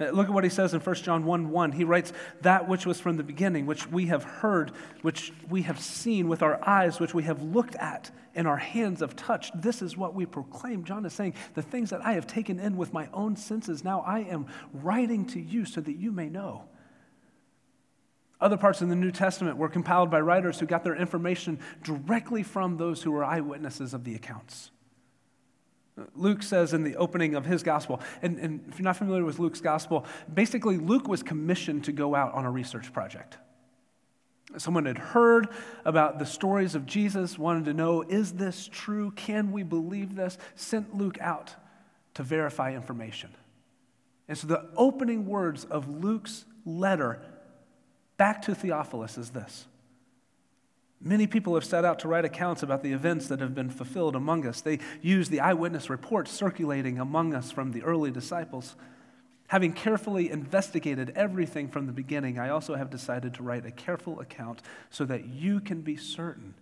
Uh, 0.00 0.10
look 0.10 0.26
at 0.26 0.34
what 0.34 0.42
he 0.42 0.50
says 0.50 0.74
in 0.74 0.80
1 0.80 0.94
John 0.96 1.24
1 1.24 1.50
1. 1.50 1.72
He 1.72 1.84
writes, 1.84 2.12
That 2.42 2.68
which 2.68 2.84
was 2.84 3.00
from 3.00 3.16
the 3.16 3.22
beginning, 3.22 3.64
which 3.66 3.86
we 3.88 4.06
have 4.06 4.24
heard, 4.24 4.72
which 5.02 5.32
we 5.48 5.62
have 5.62 5.78
seen 5.78 6.28
with 6.28 6.42
our 6.42 6.60
eyes, 6.68 6.98
which 6.98 7.14
we 7.14 7.22
have 7.24 7.40
looked 7.42 7.76
at, 7.76 8.10
and 8.34 8.48
our 8.48 8.56
hands 8.56 9.00
have 9.00 9.14
touched. 9.14 9.60
This 9.62 9.82
is 9.82 9.96
what 9.96 10.14
we 10.14 10.26
proclaim. 10.26 10.84
John 10.84 11.06
is 11.06 11.12
saying, 11.12 11.34
The 11.54 11.62
things 11.62 11.90
that 11.90 12.04
I 12.04 12.14
have 12.14 12.26
taken 12.26 12.58
in 12.58 12.76
with 12.76 12.92
my 12.92 13.08
own 13.12 13.36
senses, 13.36 13.84
now 13.84 14.00
I 14.00 14.20
am 14.20 14.46
writing 14.72 15.26
to 15.26 15.40
you 15.40 15.64
so 15.64 15.80
that 15.80 15.96
you 15.96 16.10
may 16.10 16.28
know. 16.28 16.64
Other 18.40 18.56
parts 18.56 18.82
in 18.82 18.88
the 18.88 18.96
New 18.96 19.12
Testament 19.12 19.56
were 19.56 19.68
compiled 19.68 20.10
by 20.10 20.20
writers 20.20 20.58
who 20.58 20.66
got 20.66 20.82
their 20.82 20.96
information 20.96 21.60
directly 21.84 22.42
from 22.42 22.76
those 22.76 23.00
who 23.02 23.12
were 23.12 23.24
eyewitnesses 23.24 23.94
of 23.94 24.02
the 24.02 24.16
accounts. 24.16 24.72
Luke 26.14 26.42
says 26.42 26.72
in 26.72 26.82
the 26.82 26.96
opening 26.96 27.34
of 27.34 27.46
his 27.46 27.62
gospel, 27.62 28.00
and, 28.20 28.38
and, 28.38 28.64
if 28.68 28.78
you're 28.78 28.84
not 28.84 28.96
familiar 28.96 29.24
with 29.24 29.38
Luke's 29.38 29.60
gospel, 29.60 30.04
basically 30.32 30.76
Luke 30.76 31.06
was 31.06 31.22
commissioned 31.22 31.84
to 31.84 31.92
go 31.92 32.14
out 32.14 32.34
on 32.34 32.44
a 32.44 32.50
research 32.50 32.92
project. 32.92 33.38
Someone 34.56 34.86
had 34.86 34.98
heard 34.98 35.48
about 35.84 36.18
the 36.18 36.26
stories 36.26 36.74
of 36.74 36.84
Jesus, 36.84 37.38
wanted 37.38 37.64
to 37.66 37.74
know, 37.74 38.02
is 38.02 38.32
this 38.32 38.68
true? 38.70 39.12
Can 39.12 39.52
we 39.52 39.62
believe 39.62 40.16
this? 40.16 40.36
Sent 40.54 40.96
Luke 40.96 41.18
out 41.20 41.54
to 42.14 42.22
verify 42.22 42.74
information. 42.74 43.30
And 44.28 44.36
so 44.36 44.46
the 44.46 44.68
opening 44.76 45.26
words 45.26 45.64
of 45.64 45.88
Luke's 45.88 46.44
letter 46.64 47.20
back 48.16 48.42
to 48.42 48.54
Theophilus 48.54 49.18
is 49.18 49.30
this 49.30 49.66
Many 51.06 51.26
people 51.26 51.54
have 51.54 51.66
set 51.66 51.84
out 51.84 51.98
to 51.98 52.08
write 52.08 52.24
accounts 52.24 52.62
about 52.62 52.82
the 52.82 52.94
events 52.94 53.28
that 53.28 53.40
have 53.40 53.54
been 53.54 53.68
fulfilled 53.68 54.16
among 54.16 54.46
us. 54.46 54.62
They 54.62 54.78
use 55.02 55.28
the 55.28 55.40
eyewitness 55.40 55.90
reports 55.90 56.30
circulating 56.30 56.98
among 56.98 57.34
us 57.34 57.50
from 57.50 57.72
the 57.72 57.82
early 57.82 58.10
disciples. 58.10 58.74
Having 59.48 59.74
carefully 59.74 60.30
investigated 60.30 61.12
everything 61.14 61.68
from 61.68 61.84
the 61.86 61.92
beginning, 61.92 62.38
I 62.38 62.48
also 62.48 62.74
have 62.74 62.88
decided 62.88 63.34
to 63.34 63.42
write 63.42 63.66
a 63.66 63.70
careful 63.70 64.18
account 64.18 64.62
so 64.88 65.04
that 65.04 65.26
you 65.26 65.60
can 65.60 65.82
be 65.82 65.98
certain 65.98 66.54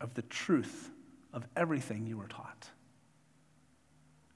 of 0.00 0.14
the 0.14 0.22
truth 0.22 0.90
of 1.34 1.46
everything 1.54 2.06
you 2.06 2.16
were 2.16 2.28
taught. 2.28 2.70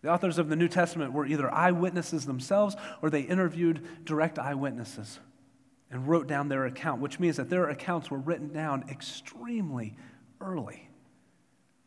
The 0.03 0.11
authors 0.11 0.37
of 0.37 0.51
the 0.51 0.57
New 0.57 0.69
Testament 0.69 1.15
were 1.15 1.25
either 1.25 1.51
eyewitnesses 1.51 2.27
themselves 2.27 2.77
or 3.01 3.09
they 3.09 3.23
interviewed 3.23 4.05
direct 4.05 4.39
eyewitnesses 4.39 5.21
and 5.91 6.07
wrote 6.07 6.27
down 6.27 6.49
their 6.49 6.67
account, 6.67 7.01
which 7.01 7.19
means 7.19 7.37
that 7.37 7.49
their 7.49 7.69
accounts 7.71 8.11
were 8.11 8.19
written 8.19 8.53
down 8.53 8.85
extremely 8.91 9.97
early. 10.41 10.89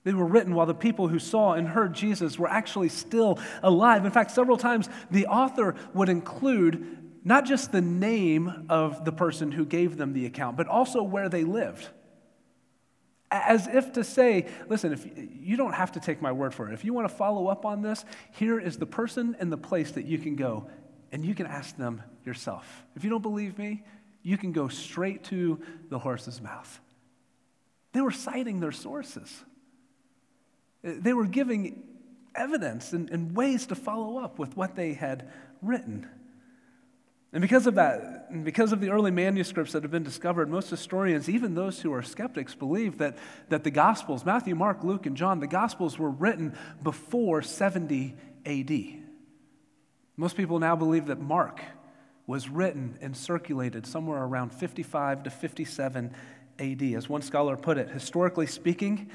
They 0.04 0.14
were 0.14 0.26
written 0.26 0.56
while 0.56 0.66
the 0.66 0.74
people 0.74 1.08
who 1.08 1.20
saw 1.20 1.54
and 1.54 1.68
heard 1.68 1.94
Jesus 1.94 2.40
were 2.40 2.50
actually 2.50 2.90
still 2.90 3.38
alive. 3.62 4.04
In 4.04 4.12
fact, 4.12 4.32
several 4.32 4.58
times 4.58 4.90
the 5.12 5.28
author 5.28 5.76
would 5.94 6.10
include 6.10 6.98
not 7.24 7.46
just 7.46 7.72
the 7.72 7.82
name 7.82 8.66
of 8.70 9.06
the 9.06 9.12
person 9.12 9.52
who 9.52 9.64
gave 9.64 9.98
them 9.98 10.14
the 10.14 10.26
account, 10.26 10.58
but 10.58 10.68
also 10.68 11.04
where 11.04 11.30
they 11.30 11.44
lived. 11.44 11.88
As 13.30 13.68
if 13.68 13.94
to 13.94 14.04
say, 14.04 14.48
listen, 14.68 14.92
if 14.92 15.08
you 15.16 15.56
don't 15.56 15.74
have 15.74 15.92
to 15.94 16.00
take 16.00 16.20
my 16.22 16.32
word 16.32 16.54
for 16.54 16.68
it. 16.68 16.74
If 16.74 16.84
you 16.84 16.94
want 16.94 17.08
to 17.08 17.16
follow 17.16 17.48
up 17.48 17.64
on 17.64 17.84
this, 17.84 18.04
here 18.32 18.60
is 18.60 18.78
the 18.78 18.88
person 18.88 19.38
and 19.40 19.52
the 19.52 19.58
place 19.58 19.92
that 19.92 20.06
you 20.06 20.18
can 20.18 20.36
go, 20.36 20.68
and 21.12 21.26
you 21.26 21.36
can 21.36 21.46
ask 21.46 21.76
them 21.78 22.02
yourself. 22.26 22.86
If 22.96 23.04
you 23.04 23.10
don't 23.10 23.22
believe 23.22 23.58
me, 23.58 23.84
you 24.24 24.38
can 24.38 24.52
go 24.52 24.68
straight 24.68 25.24
to 25.26 25.60
the 25.90 26.00
horse's 26.00 26.42
mouth. 26.42 26.80
They 27.94 28.02
were 28.02 28.12
citing 28.12 28.60
their 28.60 28.72
sources. 28.72 29.44
They 30.84 31.14
were 31.14 31.26
giving 31.26 31.84
evidence 32.34 32.94
and, 32.94 33.10
and 33.10 33.36
ways 33.36 33.68
to 33.68 33.76
follow 33.76 34.18
up 34.18 34.40
with 34.40 34.56
what 34.56 34.76
they 34.76 34.94
had 34.94 35.30
written. 35.62 36.08
And 37.34 37.42
because 37.42 37.66
of 37.66 37.76
that, 37.76 38.28
and 38.30 38.44
because 38.44 38.74
of 38.74 38.82
the 38.82 38.90
early 38.90 39.12
manuscripts 39.12 39.72
that 39.74 39.84
have 39.84 39.92
been 39.92 40.04
discovered, 40.04 40.50
most 40.50 40.70
historians, 40.70 41.30
even 41.30 41.56
those 41.56 41.80
who 41.80 41.94
are 41.94 42.02
skeptics, 42.02 42.56
believe 42.56 42.98
that, 42.98 43.18
that 43.50 43.64
the 43.64 43.72
Gospels, 43.72 44.26
Matthew, 44.26 44.54
Mark, 44.54 44.84
Luke, 44.84 45.06
and 45.06 45.16
John, 45.16 45.40
the 45.40 45.48
Gospels 45.48 45.98
were 45.98 46.10
written 46.10 46.58
before 46.84 47.42
70 47.42 48.16
AD. 48.46 48.72
Most 50.18 50.36
people 50.36 50.60
now 50.60 50.76
believe 50.76 51.08
that 51.08 51.20
Mark 51.20 51.62
was 52.28 52.50
written 52.50 52.98
and 53.02 53.16
circulated 53.16 53.86
somewhere 53.86 54.24
around 54.24 54.52
55 54.52 55.24
to 55.24 55.30
57 55.30 56.14
AD. 56.60 56.82
As 56.82 57.10
one 57.10 57.22
scholar 57.22 57.58
put 57.58 57.78
it, 57.78 57.90
historically 57.90 58.48
speaking, 58.48 59.10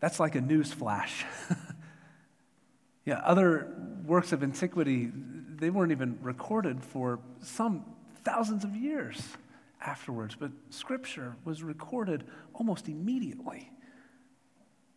that's 0.00 0.20
like 0.20 0.34
a 0.34 0.40
news 0.40 0.72
flash. 0.72 1.24
yeah, 3.04 3.20
other 3.24 3.74
works 4.04 4.32
of 4.32 4.42
antiquity, 4.42 5.10
they 5.56 5.70
weren't 5.70 5.92
even 5.92 6.18
recorded 6.20 6.82
for 6.82 7.20
some 7.42 7.84
thousands 8.24 8.64
of 8.64 8.74
years 8.74 9.22
afterwards, 9.80 10.34
but 10.38 10.50
Scripture 10.70 11.36
was 11.44 11.62
recorded 11.62 12.24
almost 12.54 12.88
immediately. 12.88 13.70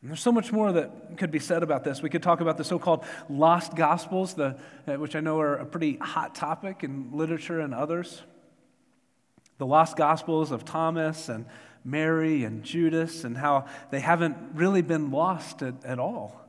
And 0.02 0.12
there's 0.12 0.22
so 0.22 0.32
much 0.32 0.52
more 0.52 0.72
that 0.74 1.18
could 1.18 1.32
be 1.32 1.40
said 1.40 1.64
about 1.64 1.84
this. 1.84 2.02
We 2.02 2.10
could 2.10 2.22
talk 2.22 2.40
about 2.40 2.58
the 2.58 2.64
so 2.64 2.78
called 2.78 3.04
lost 3.30 3.76
gospels, 3.76 4.36
the, 4.36 4.58
uh, 4.88 4.94
which 4.94 5.16
I 5.16 5.22
know 5.22 5.40
are 5.40 5.56
a 5.56 5.66
pretty 5.66 5.98
hot 5.98 6.36
topic 6.36 6.84
in 6.84 7.10
literature 7.12 7.60
and 7.60 7.74
others. 7.74 8.22
The 9.58 9.66
lost 9.66 9.98
gospels 9.98 10.52
of 10.52 10.66
Thomas 10.66 11.30
and 11.30 11.46
Mary 11.84 12.44
and 12.44 12.64
Judas, 12.64 13.24
and 13.24 13.38
how 13.38 13.66
they 13.92 14.02
haven't 14.02 14.38
really 14.54 14.82
been 14.82 15.10
lost 15.10 15.62
at, 15.62 15.84
at 15.86 16.00
all. 16.00 16.47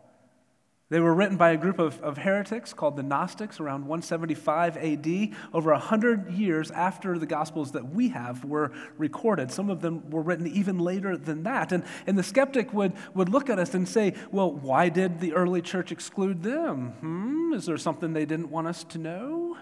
They 0.90 1.00
were 1.00 1.12
written 1.12 1.36
by 1.36 1.50
a 1.50 1.56
group 1.58 1.78
of, 1.78 2.00
of 2.00 2.16
heretics 2.16 2.72
called 2.72 2.96
the 2.96 3.02
Gnostics 3.02 3.60
around 3.60 3.86
175 3.86 4.78
AD, 4.78 5.36
over 5.52 5.72
100 5.72 6.32
years 6.32 6.70
after 6.70 7.18
the 7.18 7.26
Gospels 7.26 7.72
that 7.72 7.90
we 7.90 8.08
have 8.08 8.42
were 8.46 8.72
recorded. 8.96 9.50
Some 9.50 9.68
of 9.68 9.82
them 9.82 10.08
were 10.08 10.22
written 10.22 10.46
even 10.46 10.78
later 10.78 11.14
than 11.18 11.42
that. 11.42 11.72
And, 11.72 11.84
and 12.06 12.16
the 12.16 12.22
skeptic 12.22 12.72
would, 12.72 12.94
would 13.12 13.28
look 13.28 13.50
at 13.50 13.58
us 13.58 13.74
and 13.74 13.86
say, 13.86 14.14
well, 14.32 14.50
why 14.50 14.88
did 14.88 15.20
the 15.20 15.34
early 15.34 15.60
church 15.60 15.92
exclude 15.92 16.42
them? 16.42 16.92
Hmm? 17.00 17.52
Is 17.52 17.66
there 17.66 17.76
something 17.76 18.14
they 18.14 18.24
didn't 18.24 18.50
want 18.50 18.66
us 18.66 18.82
to 18.84 18.98
know? 18.98 19.58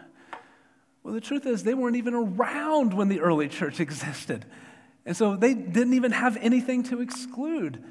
Well, 1.02 1.12
the 1.12 1.20
truth 1.20 1.44
is, 1.44 1.64
they 1.64 1.74
weren't 1.74 1.96
even 1.96 2.14
around 2.14 2.94
when 2.94 3.08
the 3.08 3.20
early 3.20 3.48
church 3.48 3.80
existed. 3.80 4.44
And 5.04 5.16
so 5.16 5.34
they 5.34 5.54
didn't 5.54 5.94
even 5.94 6.12
have 6.12 6.36
anything 6.36 6.84
to 6.84 7.00
exclude. 7.00 7.82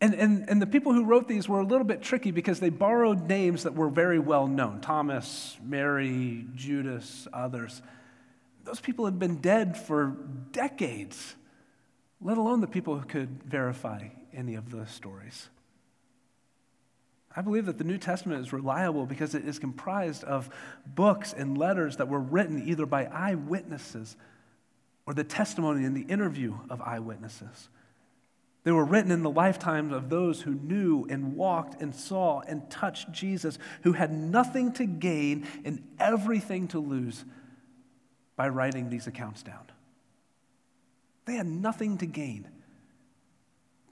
And, 0.00 0.14
and, 0.14 0.48
and 0.50 0.60
the 0.60 0.66
people 0.66 0.92
who 0.92 1.04
wrote 1.04 1.26
these 1.26 1.48
were 1.48 1.60
a 1.60 1.64
little 1.64 1.86
bit 1.86 2.02
tricky 2.02 2.30
because 2.30 2.60
they 2.60 2.68
borrowed 2.68 3.28
names 3.28 3.62
that 3.62 3.74
were 3.74 3.88
very 3.88 4.18
well 4.18 4.46
known 4.46 4.80
Thomas, 4.80 5.56
Mary, 5.64 6.46
Judas, 6.54 7.26
others. 7.32 7.80
Those 8.64 8.80
people 8.80 9.06
had 9.06 9.18
been 9.18 9.36
dead 9.36 9.76
for 9.76 10.16
decades, 10.52 11.34
let 12.20 12.36
alone 12.36 12.60
the 12.60 12.66
people 12.66 12.98
who 12.98 13.06
could 13.06 13.42
verify 13.44 14.08
any 14.34 14.54
of 14.54 14.70
those 14.70 14.90
stories. 14.90 15.48
I 17.34 17.42
believe 17.42 17.66
that 17.66 17.78
the 17.78 17.84
New 17.84 17.98
Testament 17.98 18.40
is 18.40 18.52
reliable 18.52 19.06
because 19.06 19.34
it 19.34 19.46
is 19.46 19.58
comprised 19.58 20.24
of 20.24 20.48
books 20.86 21.34
and 21.34 21.56
letters 21.56 21.98
that 21.98 22.08
were 22.08 22.20
written 22.20 22.66
either 22.66 22.86
by 22.86 23.04
eyewitnesses 23.06 24.16
or 25.06 25.14
the 25.14 25.24
testimony 25.24 25.84
and 25.84 25.94
the 25.94 26.10
interview 26.12 26.56
of 26.70 26.80
eyewitnesses. 26.80 27.68
They 28.66 28.72
were 28.72 28.84
written 28.84 29.12
in 29.12 29.22
the 29.22 29.30
lifetimes 29.30 29.92
of 29.92 30.08
those 30.08 30.42
who 30.42 30.52
knew 30.52 31.06
and 31.08 31.36
walked 31.36 31.80
and 31.80 31.94
saw 31.94 32.40
and 32.40 32.68
touched 32.68 33.12
Jesus, 33.12 33.60
who 33.84 33.92
had 33.92 34.12
nothing 34.12 34.72
to 34.72 34.86
gain 34.86 35.46
and 35.64 35.86
everything 36.00 36.66
to 36.68 36.80
lose 36.80 37.24
by 38.34 38.48
writing 38.48 38.90
these 38.90 39.06
accounts 39.06 39.44
down. 39.44 39.70
They 41.26 41.34
had 41.34 41.46
nothing 41.46 41.98
to 41.98 42.06
gain, 42.06 42.48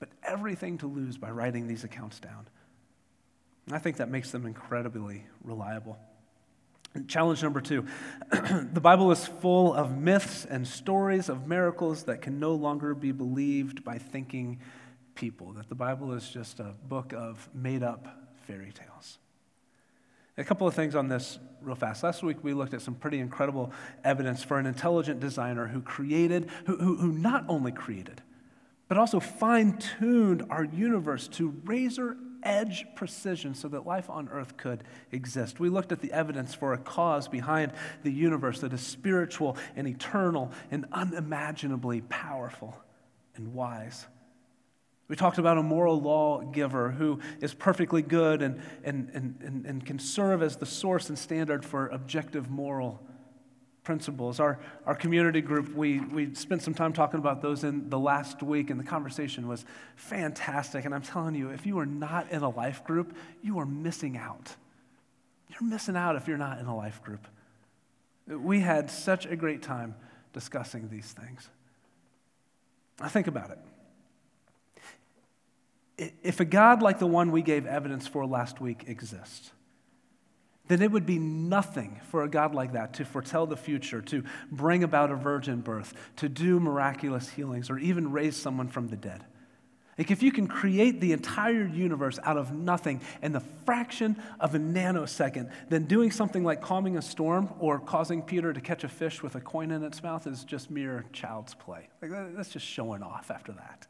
but 0.01 0.09
everything 0.25 0.79
to 0.79 0.89
lose 0.89 1.19
by 1.19 1.31
writing 1.31 1.69
these 1.69 1.85
accounts 1.85 2.19
down. 2.19 2.49
And 3.67 3.77
I 3.77 3.79
think 3.79 3.99
that 3.99 4.11
makes 4.11 4.33
them 4.33 4.45
incredibly 4.45 5.25
reliable. 5.45 6.01
Challenge 7.09 7.43
number 7.43 7.61
two 7.61 7.87
the 8.73 8.81
Bible 8.81 9.11
is 9.11 9.27
full 9.27 9.75
of 9.75 9.99
myths 9.99 10.45
and 10.45 10.67
stories 10.67 11.29
of 11.29 11.49
miracles 11.49 12.05
that 12.05 12.23
can 12.23 12.39
no 12.39 12.55
longer 12.55 12.95
be 12.95 13.11
believed 13.11 13.83
by 13.83 13.99
thinking 13.99 14.61
people, 15.17 15.53
that 15.55 15.69
the 15.69 15.75
Bible 15.75 16.13
is 16.13 16.29
just 16.29 16.61
a 16.61 16.75
book 16.89 17.13
of 17.13 17.49
made 17.53 17.83
up 17.83 18.07
fairy 18.47 18.73
tales. 18.73 19.19
A 20.39 20.45
couple 20.45 20.69
of 20.69 20.75
things 20.75 20.95
on 20.95 21.09
this 21.09 21.39
real 21.63 21.75
fast. 21.75 22.05
Last 22.05 22.23
week 22.23 22.39
we 22.43 22.55
looked 22.55 22.75
at 22.75 22.81
some 22.81 22.95
pretty 22.95 23.19
incredible 23.19 23.73
evidence 24.05 24.45
for 24.45 24.61
an 24.61 24.67
intelligent 24.67 25.19
designer 25.19 25.67
who 25.67 25.81
created, 25.81 26.49
who, 26.67 26.77
who, 26.77 26.97
who 26.97 27.13
not 27.13 27.45
only 27.49 27.73
created, 27.73 28.23
but 28.87 28.99
also 28.99 29.19
fine 29.19 29.79
tuned 29.79 30.45
our 30.49 30.65
universe 30.65 31.27
to 31.29 31.61
razor 31.65 32.17
edge 32.45 32.87
precision 32.95 33.55
so 33.55 33.69
that 33.69 33.87
life 33.87 34.09
on 34.09 34.29
earth 34.29 34.57
could 34.57 34.85
exist. 35.11 35.59
We 35.59 35.69
looked 35.69 35.93
at 35.93 36.01
the 36.01 36.13
evidence 36.13 36.55
for 36.55 36.73
a 36.73 36.79
cause 36.79 37.29
behind 37.29 37.73
the 38.03 38.13
universe 38.13 38.61
that 38.61 38.73
is 38.73 38.81
spiritual 38.81 39.57
and 39.77 39.89
eternal 39.89 40.53
and 40.71 40.87
unimaginably 40.93 42.03
powerful 42.03 42.79
and 43.37 43.55
wise. 43.55 44.07
We 45.09 45.17
talked 45.17 45.39
about 45.39 45.59
a 45.59 45.63
moral 45.63 46.01
lawgiver 46.01 46.91
who 46.91 47.21
is 47.41 47.53
perfectly 47.53 48.01
good 48.01 48.41
and, 48.41 48.61
and, 48.83 49.11
and, 49.13 49.37
and, 49.43 49.67
and 49.67 49.85
can 49.85 49.99
serve 49.99 50.43
as 50.43 50.57
the 50.57 50.67
source 50.67 51.09
and 51.11 51.19
standard 51.19 51.65
for 51.65 51.89
objective 51.89 52.51
moral 52.51 53.03
principles. 53.85 54.41
Our, 54.41 54.59
our 54.87 54.95
community 54.95 55.41
group, 55.41 55.75
we, 55.75 56.01
we 56.01 56.35
spent 56.35 56.63
some 56.63 56.75
time 56.75 56.93
talking 56.93 57.21
about 57.21 57.43
those 57.43 57.63
in 57.63 57.91
the 57.91 57.99
last 57.99 58.43
week, 58.43 58.71
and 58.71 58.81
the 58.81 58.85
conversation 58.85 59.47
was 59.47 59.65
fantastic. 59.95 60.85
And 60.85 60.95
I'm 60.95 61.03
telling 61.03 61.35
you, 61.35 61.51
if 61.51 61.67
you 61.67 61.79
are 61.79 61.87
not 61.87 62.31
in 62.31 62.43
a 62.43 62.49
life 62.49 62.83
group, 62.85 63.15
you 63.43 63.59
are 63.59 63.67
missing 63.67 64.17
out. 64.17 64.57
You're 65.49 65.69
missing 65.69 65.97
out 65.97 66.17
if 66.17 66.27
you're 66.27 66.39
not 66.39 66.59
in 66.59 66.67
a 66.67 66.77
life 66.77 67.03
group. 67.03 67.29
We 68.27 68.61
had 68.61 68.91
such 68.91 69.27
a 69.27 69.37
great 69.37 69.63
time 69.63 69.95
discussing 70.33 70.89
these 70.89 71.13
things. 71.13 71.49
I 73.01 73.09
think 73.09 73.27
about 73.27 73.51
it. 73.51 73.59
If 76.23 76.41
a 76.41 76.45
God 76.45 76.83
like 76.83 76.99
the 76.99 77.07
one 77.07 77.31
we 77.31 77.43
gave 77.43 77.67
evidence 77.67 78.09
for 78.09 78.27
last 78.27 78.61
week 78.61 78.85
exists, 78.89 79.53
then 80.69 80.81
it 80.81 80.91
would 80.91 81.07
be 81.07 81.19
nothing 81.19 82.01
for 82.11 82.23
a 82.23 82.29
God 82.29 82.55
like 82.55 82.73
that 82.73 82.95
to 82.95 83.05
foretell 83.05 83.47
the 83.47 83.57
future, 83.57 84.01
to 84.03 84.25
bring 84.51 84.83
about 84.83 85.11
a 85.11 85.17
virgin 85.17 85.61
birth, 85.61 85.93
to 86.17 86.29
do 86.29 86.59
miraculous 86.59 87.29
healings, 87.29 87.69
or 87.69 87.79
even 87.79 88.13
raise 88.13 88.37
someone 88.37 88.69
from 88.69 88.89
the 88.89 88.97
dead. 88.97 89.25
Like, 89.97 90.11
if 90.11 90.25
you 90.25 90.33
can 90.33 90.49
create 90.49 91.01
the 91.01 91.13
entire 91.13 91.65
universe 91.65 92.19
out 92.25 92.37
of 92.37 92.53
nothing 92.53 93.01
in 93.23 93.31
the 93.31 93.43
fraction 93.65 94.21
of 94.41 94.55
a 94.55 94.59
nanosecond, 94.59 95.53
then 95.69 95.85
doing 95.85 96.11
something 96.11 96.43
like 96.43 96.61
calming 96.61 96.97
a 96.97 97.03
storm 97.03 97.55
or 97.61 97.79
causing 97.79 98.21
Peter 98.21 98.53
to 98.53 98.61
catch 98.61 98.83
a 98.83 98.89
fish 98.89 99.23
with 99.23 99.37
a 99.37 99.41
coin 99.41 99.71
in 99.71 99.85
its 99.85 100.03
mouth 100.03 100.27
is 100.27 100.43
just 100.43 100.69
mere 100.69 101.05
child's 101.13 101.55
play. 101.55 101.89
Like, 102.03 102.11
that's 102.35 102.49
just 102.49 102.67
showing 102.67 103.05
off 103.05 103.31
after 103.31 103.53
that. 103.53 103.87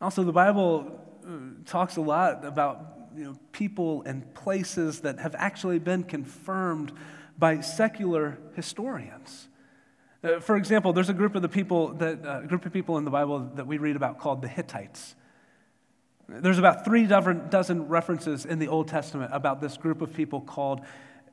Also, 0.00 0.22
the 0.22 0.32
Bible 0.32 1.00
uh, 1.26 1.64
talks 1.64 1.96
a 1.96 2.02
lot 2.02 2.44
about 2.44 2.95
you 3.16 3.24
know, 3.24 3.36
people 3.52 4.02
and 4.04 4.34
places 4.34 5.00
that 5.00 5.18
have 5.18 5.34
actually 5.38 5.78
been 5.78 6.02
confirmed 6.02 6.92
by 7.38 7.60
secular 7.60 8.38
historians. 8.54 9.48
Uh, 10.22 10.40
for 10.40 10.56
example, 10.56 10.92
there's 10.92 11.08
a 11.08 11.14
group 11.14 11.34
of 11.34 11.42
the 11.42 11.48
people 11.48 11.88
that 11.94 12.24
uh, 12.26 12.40
group 12.42 12.66
of 12.66 12.72
people 12.72 12.98
in 12.98 13.04
the 13.04 13.10
Bible 13.10 13.50
that 13.54 13.66
we 13.66 13.78
read 13.78 13.96
about 13.96 14.18
called 14.18 14.42
the 14.42 14.48
Hittites. 14.48 15.14
There's 16.28 16.58
about 16.58 16.84
three 16.84 17.06
dozen 17.06 17.88
references 17.88 18.44
in 18.44 18.58
the 18.58 18.68
Old 18.68 18.88
Testament 18.88 19.30
about 19.32 19.60
this 19.60 19.76
group 19.76 20.02
of 20.02 20.12
people 20.12 20.40
called 20.40 20.80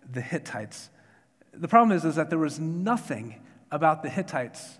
the 0.09 0.21
Hittites. 0.21 0.89
The 1.53 1.67
problem 1.67 1.95
is, 1.97 2.05
is 2.05 2.15
that 2.15 2.29
there 2.29 2.39
was 2.39 2.59
nothing 2.59 3.41
about 3.71 4.03
the 4.03 4.09
Hittites 4.09 4.77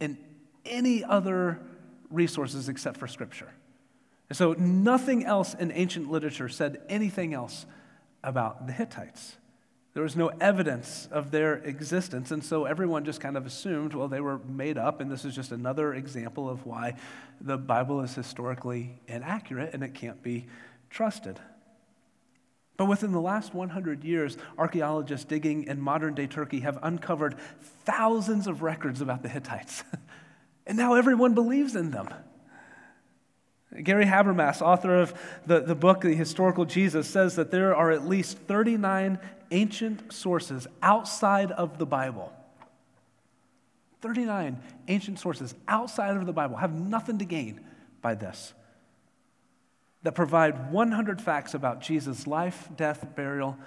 in 0.00 0.16
any 0.64 1.04
other 1.04 1.60
resources 2.08 2.68
except 2.70 2.96
for 2.96 3.06
Scripture. 3.06 3.52
And 4.30 4.36
so 4.36 4.52
nothing 4.54 5.26
else 5.26 5.54
in 5.54 5.72
ancient 5.72 6.10
literature 6.10 6.48
said 6.48 6.80
anything 6.88 7.34
else 7.34 7.66
about 8.22 8.66
the 8.66 8.72
Hittites. 8.72 9.36
There 9.92 10.04
was 10.04 10.14
no 10.14 10.28
evidence 10.40 11.08
of 11.10 11.32
their 11.32 11.54
existence, 11.54 12.30
and 12.30 12.44
so 12.44 12.64
everyone 12.64 13.04
just 13.04 13.20
kind 13.20 13.36
of 13.36 13.44
assumed, 13.44 13.92
well, 13.92 14.06
they 14.06 14.20
were 14.20 14.38
made 14.38 14.78
up, 14.78 15.00
and 15.00 15.10
this 15.10 15.24
is 15.24 15.34
just 15.34 15.50
another 15.50 15.94
example 15.94 16.48
of 16.48 16.64
why 16.64 16.94
the 17.40 17.58
Bible 17.58 18.00
is 18.02 18.14
historically 18.14 19.00
inaccurate 19.08 19.74
and 19.74 19.82
it 19.82 19.94
can't 19.94 20.22
be 20.22 20.46
trusted. 20.90 21.40
But 22.76 22.84
within 22.86 23.10
the 23.10 23.20
last 23.20 23.52
100 23.52 24.04
years, 24.04 24.38
archaeologists 24.56 25.26
digging 25.26 25.64
in 25.64 25.80
modern 25.80 26.14
day 26.14 26.28
Turkey 26.28 26.60
have 26.60 26.78
uncovered 26.82 27.36
thousands 27.84 28.46
of 28.46 28.62
records 28.62 29.00
about 29.00 29.22
the 29.22 29.28
Hittites. 29.28 29.82
and 30.66 30.78
now 30.78 30.94
everyone 30.94 31.34
believes 31.34 31.74
in 31.74 31.90
them. 31.90 32.08
Gary 33.82 34.04
Habermas, 34.04 34.60
author 34.60 34.96
of 34.96 35.14
the, 35.46 35.60
the 35.60 35.74
book, 35.74 36.00
The 36.00 36.14
Historical 36.14 36.64
Jesus, 36.64 37.08
says 37.08 37.36
that 37.36 37.50
there 37.50 37.74
are 37.74 37.90
at 37.90 38.06
least 38.08 38.38
39 38.38 39.18
ancient 39.52 40.12
sources 40.12 40.66
outside 40.82 41.52
of 41.52 41.78
the 41.78 41.86
Bible. 41.86 42.32
39 44.00 44.58
ancient 44.88 45.18
sources 45.18 45.54
outside 45.68 46.16
of 46.16 46.26
the 46.26 46.32
Bible 46.32 46.56
have 46.56 46.72
nothing 46.72 47.18
to 47.18 47.24
gain 47.24 47.60
by 48.02 48.14
this 48.14 48.54
that 50.02 50.14
provide 50.14 50.72
100 50.72 51.20
facts 51.20 51.52
about 51.52 51.82
Jesus' 51.82 52.26
life, 52.26 52.68
death, 52.76 53.06
burial, 53.14 53.58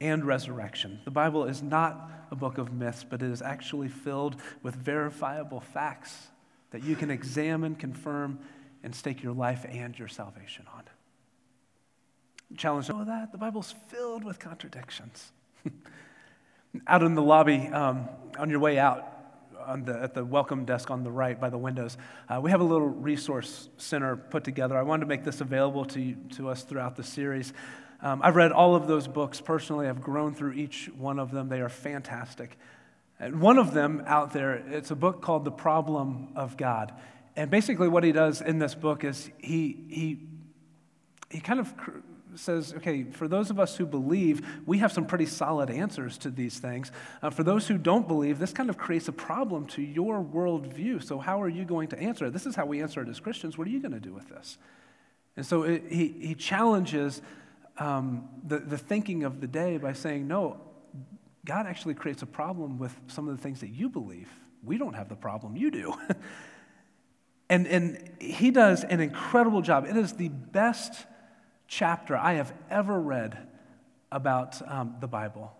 and 0.00 0.24
resurrection. 0.24 1.00
The 1.04 1.10
Bible 1.10 1.44
is 1.44 1.62
not 1.62 2.10
a 2.30 2.36
book 2.36 2.58
of 2.58 2.72
myths, 2.72 3.04
but 3.04 3.22
it 3.22 3.30
is 3.30 3.42
actually 3.42 3.88
filled 3.88 4.36
with 4.62 4.74
verifiable 4.74 5.60
facts 5.60 6.28
that 6.70 6.82
you 6.82 6.96
can 6.96 7.10
examine, 7.10 7.74
confirm, 7.74 8.38
and 8.84 8.94
stake 8.94 9.22
your 9.22 9.32
life 9.32 9.66
and 9.68 9.98
your 9.98 10.08
salvation 10.08 10.66
on. 10.76 10.84
Challenge 12.56 12.88
know 12.90 13.04
that 13.04 13.32
the 13.32 13.38
Bible's 13.38 13.74
filled 13.88 14.22
with 14.22 14.38
contradictions. 14.38 15.32
out 16.86 17.02
in 17.02 17.14
the 17.14 17.22
lobby, 17.22 17.66
um, 17.68 18.08
on 18.38 18.50
your 18.50 18.60
way 18.60 18.78
out, 18.78 19.10
the, 19.84 19.98
at 20.02 20.14
the 20.14 20.24
welcome 20.24 20.66
desk 20.66 20.90
on 20.90 21.02
the 21.02 21.10
right 21.10 21.40
by 21.40 21.48
the 21.48 21.58
windows, 21.58 21.96
uh, 22.28 22.38
we 22.40 22.50
have 22.50 22.60
a 22.60 22.64
little 22.64 22.86
resource 22.86 23.70
center 23.78 24.14
put 24.14 24.44
together. 24.44 24.76
I 24.76 24.82
wanted 24.82 25.00
to 25.00 25.06
make 25.06 25.24
this 25.24 25.40
available 25.40 25.86
to, 25.86 26.14
to 26.36 26.50
us 26.50 26.62
throughout 26.62 26.96
the 26.96 27.02
series. 27.02 27.52
Um, 28.02 28.20
I've 28.22 28.36
read 28.36 28.52
all 28.52 28.74
of 28.74 28.86
those 28.86 29.08
books 29.08 29.40
personally. 29.40 29.88
I've 29.88 30.02
grown 30.02 30.34
through 30.34 30.52
each 30.52 30.90
one 30.96 31.18
of 31.18 31.30
them. 31.30 31.48
They 31.48 31.62
are 31.62 31.70
fantastic. 31.70 32.58
And 33.18 33.40
one 33.40 33.56
of 33.58 33.72
them 33.72 34.02
out 34.06 34.32
there, 34.34 34.54
it's 34.54 34.90
a 34.90 34.96
book 34.96 35.22
called 35.22 35.44
The 35.46 35.50
Problem 35.50 36.28
of 36.36 36.58
God. 36.58 36.92
And 37.36 37.50
basically, 37.50 37.88
what 37.88 38.04
he 38.04 38.12
does 38.12 38.40
in 38.40 38.58
this 38.58 38.74
book 38.74 39.04
is 39.04 39.30
he, 39.38 39.84
he, 39.88 40.18
he 41.30 41.40
kind 41.40 41.60
of 41.60 41.74
says, 42.36 42.74
okay, 42.76 43.04
for 43.04 43.28
those 43.28 43.50
of 43.50 43.58
us 43.58 43.76
who 43.76 43.86
believe, 43.86 44.46
we 44.66 44.78
have 44.78 44.92
some 44.92 45.06
pretty 45.06 45.26
solid 45.26 45.70
answers 45.70 46.18
to 46.18 46.30
these 46.30 46.58
things. 46.58 46.90
Uh, 47.22 47.30
for 47.30 47.42
those 47.42 47.66
who 47.66 47.78
don't 47.78 48.06
believe, 48.06 48.38
this 48.38 48.52
kind 48.52 48.70
of 48.70 48.78
creates 48.78 49.08
a 49.08 49.12
problem 49.12 49.66
to 49.66 49.82
your 49.82 50.22
worldview. 50.22 51.02
So, 51.02 51.18
how 51.18 51.40
are 51.42 51.48
you 51.48 51.64
going 51.64 51.88
to 51.88 51.98
answer 51.98 52.26
it? 52.26 52.32
This 52.32 52.46
is 52.46 52.54
how 52.54 52.66
we 52.66 52.82
answer 52.82 53.02
it 53.02 53.08
as 53.08 53.20
Christians. 53.20 53.58
What 53.58 53.66
are 53.66 53.70
you 53.70 53.80
going 53.80 53.92
to 53.92 54.00
do 54.00 54.12
with 54.12 54.28
this? 54.28 54.58
And 55.36 55.44
so, 55.44 55.62
it, 55.62 55.84
he, 55.88 56.08
he 56.08 56.34
challenges 56.34 57.20
um, 57.78 58.28
the, 58.46 58.58
the 58.58 58.78
thinking 58.78 59.24
of 59.24 59.40
the 59.40 59.48
day 59.48 59.78
by 59.78 59.92
saying, 59.92 60.28
no, 60.28 60.60
God 61.44 61.66
actually 61.66 61.94
creates 61.94 62.22
a 62.22 62.26
problem 62.26 62.78
with 62.78 62.96
some 63.08 63.28
of 63.28 63.36
the 63.36 63.42
things 63.42 63.60
that 63.60 63.70
you 63.70 63.88
believe. 63.88 64.28
We 64.62 64.78
don't 64.78 64.94
have 64.94 65.08
the 65.08 65.16
problem, 65.16 65.56
you 65.56 65.70
do. 65.70 65.94
and, 67.48 67.66
and 67.66 68.10
he 68.20 68.50
does 68.50 68.84
an 68.84 69.00
incredible 69.00 69.62
job. 69.62 69.84
It 69.84 69.96
is 69.96 70.14
the 70.14 70.28
best 70.28 71.06
chapter 71.66 72.16
I 72.16 72.34
have 72.34 72.52
ever 72.70 72.98
read 72.98 73.36
about 74.10 74.60
um, 74.70 74.96
the 75.00 75.08
Bible 75.08 75.52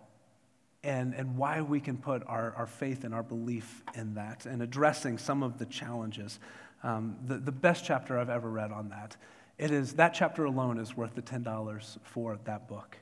and, 0.83 1.13
and 1.13 1.37
why 1.37 1.61
we 1.61 1.79
can 1.79 1.97
put 1.97 2.23
our, 2.27 2.53
our 2.55 2.67
faith 2.67 3.03
and 3.03 3.13
our 3.13 3.23
belief 3.23 3.83
in 3.95 4.15
that 4.15 4.45
and 4.45 4.61
addressing 4.61 5.17
some 5.17 5.43
of 5.43 5.57
the 5.57 5.65
challenges. 5.65 6.39
Um, 6.83 7.17
the, 7.25 7.37
the 7.37 7.51
best 7.51 7.85
chapter 7.85 8.17
I've 8.17 8.29
ever 8.29 8.49
read 8.49 8.71
on 8.71 8.89
that. 8.89 9.17
It 9.57 9.71
is, 9.71 9.93
that 9.93 10.13
chapter 10.13 10.45
alone 10.45 10.77
is 10.79 10.95
worth 10.95 11.15
the 11.15 11.21
$10 11.21 11.97
for 12.03 12.37
that 12.45 12.67
book. 12.67 12.97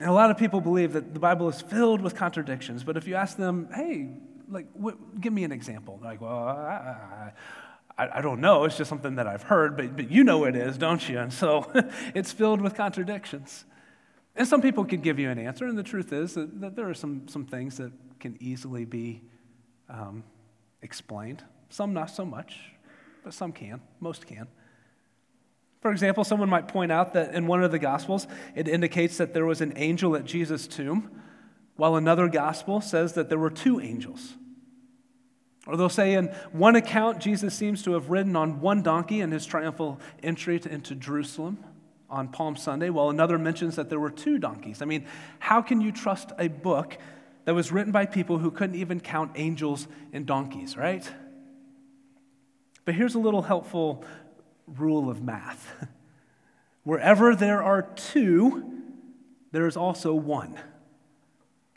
And 0.00 0.08
a 0.08 0.12
lot 0.12 0.30
of 0.30 0.38
people 0.38 0.60
believe 0.60 0.92
that 0.92 1.12
the 1.12 1.20
Bible 1.20 1.48
is 1.48 1.60
filled 1.60 2.00
with 2.00 2.14
contradictions, 2.14 2.82
but 2.82 2.96
if 2.96 3.06
you 3.06 3.14
ask 3.14 3.36
them, 3.36 3.68
hey, 3.74 4.08
like, 4.48 4.66
what, 4.72 5.20
give 5.20 5.32
me 5.32 5.44
an 5.44 5.52
example, 5.52 6.00
like, 6.02 6.20
well, 6.20 6.38
I, 6.38 7.32
I, 7.96 8.18
I, 8.18 8.20
don't 8.20 8.40
know. 8.40 8.64
It's 8.64 8.76
just 8.76 8.88
something 8.88 9.16
that 9.16 9.26
I've 9.26 9.44
heard, 9.44 9.76
but, 9.76 9.96
but 9.96 10.10
you 10.10 10.24
know 10.24 10.44
it 10.44 10.56
is, 10.56 10.76
don't 10.78 11.06
you? 11.08 11.18
And 11.18 11.32
so 11.32 11.70
it's 12.14 12.32
filled 12.32 12.60
with 12.60 12.74
contradictions. 12.74 13.64
And 14.36 14.48
some 14.48 14.60
people 14.60 14.84
can 14.84 15.00
give 15.00 15.18
you 15.18 15.30
an 15.30 15.38
answer, 15.38 15.66
and 15.66 15.78
the 15.78 15.84
truth 15.84 16.12
is 16.12 16.34
that, 16.34 16.60
that 16.60 16.74
there 16.74 16.88
are 16.88 16.94
some, 16.94 17.28
some 17.28 17.44
things 17.44 17.76
that 17.76 17.92
can 18.18 18.36
easily 18.40 18.84
be 18.84 19.22
um, 19.88 20.24
explained. 20.82 21.42
Some 21.68 21.92
not 21.92 22.10
so 22.10 22.24
much, 22.24 22.58
but 23.22 23.32
some 23.32 23.52
can. 23.52 23.80
Most 24.00 24.26
can. 24.26 24.48
For 25.80 25.92
example, 25.92 26.24
someone 26.24 26.48
might 26.48 26.66
point 26.66 26.90
out 26.90 27.12
that 27.12 27.34
in 27.34 27.46
one 27.46 27.62
of 27.62 27.70
the 27.70 27.78
Gospels, 27.78 28.26
it 28.54 28.68
indicates 28.68 29.18
that 29.18 29.34
there 29.34 29.44
was 29.44 29.60
an 29.60 29.74
angel 29.76 30.16
at 30.16 30.24
Jesus' 30.24 30.66
tomb, 30.66 31.10
while 31.76 31.96
another 31.96 32.28
Gospel 32.28 32.80
says 32.80 33.14
that 33.14 33.28
there 33.28 33.38
were 33.38 33.50
two 33.50 33.80
angels. 33.80 34.34
Or 35.66 35.76
they'll 35.76 35.88
say 35.88 36.14
in 36.14 36.26
one 36.52 36.76
account, 36.76 37.20
Jesus 37.20 37.54
seems 37.54 37.82
to 37.84 37.92
have 37.92 38.10
ridden 38.10 38.36
on 38.36 38.60
one 38.60 38.82
donkey 38.82 39.20
in 39.20 39.30
his 39.30 39.46
triumphal 39.46 39.98
entry 40.22 40.60
into 40.70 40.94
Jerusalem 40.94 41.64
on 42.10 42.28
Palm 42.28 42.54
Sunday, 42.54 42.90
while 42.90 43.10
another 43.10 43.38
mentions 43.38 43.76
that 43.76 43.88
there 43.88 43.98
were 43.98 44.10
two 44.10 44.38
donkeys. 44.38 44.82
I 44.82 44.84
mean, 44.84 45.06
how 45.38 45.62
can 45.62 45.80
you 45.80 45.90
trust 45.90 46.32
a 46.38 46.48
book 46.48 46.98
that 47.44 47.54
was 47.54 47.72
written 47.72 47.92
by 47.92 48.06
people 48.06 48.38
who 48.38 48.50
couldn't 48.50 48.76
even 48.76 49.00
count 49.00 49.32
angels 49.36 49.88
and 50.12 50.26
donkeys, 50.26 50.76
right? 50.76 51.10
But 52.84 52.94
here's 52.94 53.14
a 53.14 53.18
little 53.18 53.42
helpful 53.42 54.04
rule 54.66 55.10
of 55.10 55.22
math 55.22 55.72
wherever 56.84 57.34
there 57.34 57.62
are 57.62 57.82
two, 57.82 58.82
there 59.52 59.66
is 59.66 59.76
also 59.76 60.14
one. 60.14 60.58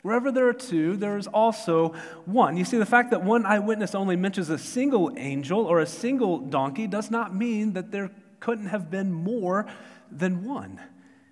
Wherever 0.08 0.32
there 0.32 0.48
are 0.48 0.54
two, 0.54 0.96
there 0.96 1.18
is 1.18 1.26
also 1.26 1.90
one. 2.24 2.56
You 2.56 2.64
see, 2.64 2.78
the 2.78 2.86
fact 2.86 3.10
that 3.10 3.22
one 3.22 3.44
eyewitness 3.44 3.94
only 3.94 4.16
mentions 4.16 4.48
a 4.48 4.56
single 4.56 5.12
angel 5.18 5.66
or 5.66 5.80
a 5.80 5.86
single 5.86 6.38
donkey 6.38 6.86
does 6.86 7.10
not 7.10 7.34
mean 7.34 7.74
that 7.74 7.90
there 7.90 8.10
couldn't 8.40 8.68
have 8.68 8.90
been 8.90 9.12
more 9.12 9.66
than 10.10 10.46
one. 10.46 10.80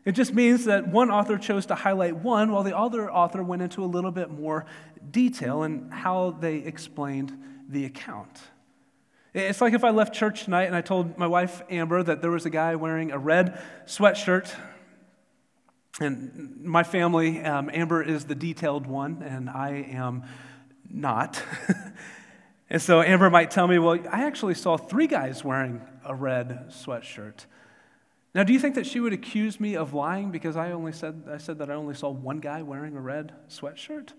It 0.04 0.12
just 0.12 0.34
means 0.34 0.66
that 0.66 0.88
one 0.88 1.10
author 1.10 1.38
chose 1.38 1.64
to 1.66 1.74
highlight 1.74 2.16
one 2.16 2.52
while 2.52 2.64
the 2.64 2.76
other 2.76 3.10
author 3.10 3.42
went 3.42 3.62
into 3.62 3.82
a 3.82 3.86
little 3.86 4.10
bit 4.10 4.30
more 4.30 4.66
detail 5.10 5.62
in 5.62 5.90
how 5.90 6.32
they 6.38 6.56
explained 6.56 7.32
the 7.70 7.86
account. 7.86 8.42
It's 9.32 9.62
like 9.62 9.72
if 9.72 9.84
I 9.84 9.90
left 9.90 10.14
church 10.14 10.44
tonight 10.44 10.64
and 10.64 10.76
I 10.76 10.82
told 10.82 11.16
my 11.16 11.26
wife, 11.26 11.62
Amber, 11.70 12.02
that 12.02 12.20
there 12.20 12.30
was 12.30 12.44
a 12.44 12.50
guy 12.50 12.76
wearing 12.76 13.10
a 13.10 13.18
red 13.18 13.58
sweatshirt 13.86 14.54
and 16.00 16.62
my 16.62 16.82
family, 16.82 17.40
um, 17.42 17.70
Amber 17.72 18.02
is 18.02 18.26
the 18.26 18.34
detailed 18.34 18.86
one, 18.86 19.22
and 19.22 19.48
I 19.48 19.86
am 19.92 20.24
not. 20.90 21.42
and 22.70 22.82
so 22.82 23.00
Amber 23.00 23.30
might 23.30 23.50
tell 23.50 23.66
me, 23.66 23.78
Well, 23.78 23.98
I 24.10 24.24
actually 24.24 24.54
saw 24.54 24.76
three 24.76 25.06
guys 25.06 25.42
wearing 25.42 25.80
a 26.04 26.14
red 26.14 26.68
sweatshirt. 26.68 27.46
Now, 28.34 28.42
do 28.44 28.52
you 28.52 28.58
think 28.58 28.74
that 28.74 28.86
she 28.86 29.00
would 29.00 29.14
accuse 29.14 29.58
me 29.58 29.76
of 29.76 29.94
lying 29.94 30.30
because 30.30 30.56
I 30.56 30.72
only 30.72 30.92
said, 30.92 31.22
I 31.30 31.38
said 31.38 31.58
that 31.58 31.70
I 31.70 31.74
only 31.74 31.94
saw 31.94 32.10
one 32.10 32.40
guy 32.40 32.60
wearing 32.60 32.94
a 32.94 33.00
red 33.00 33.32
sweatshirt? 33.48 34.10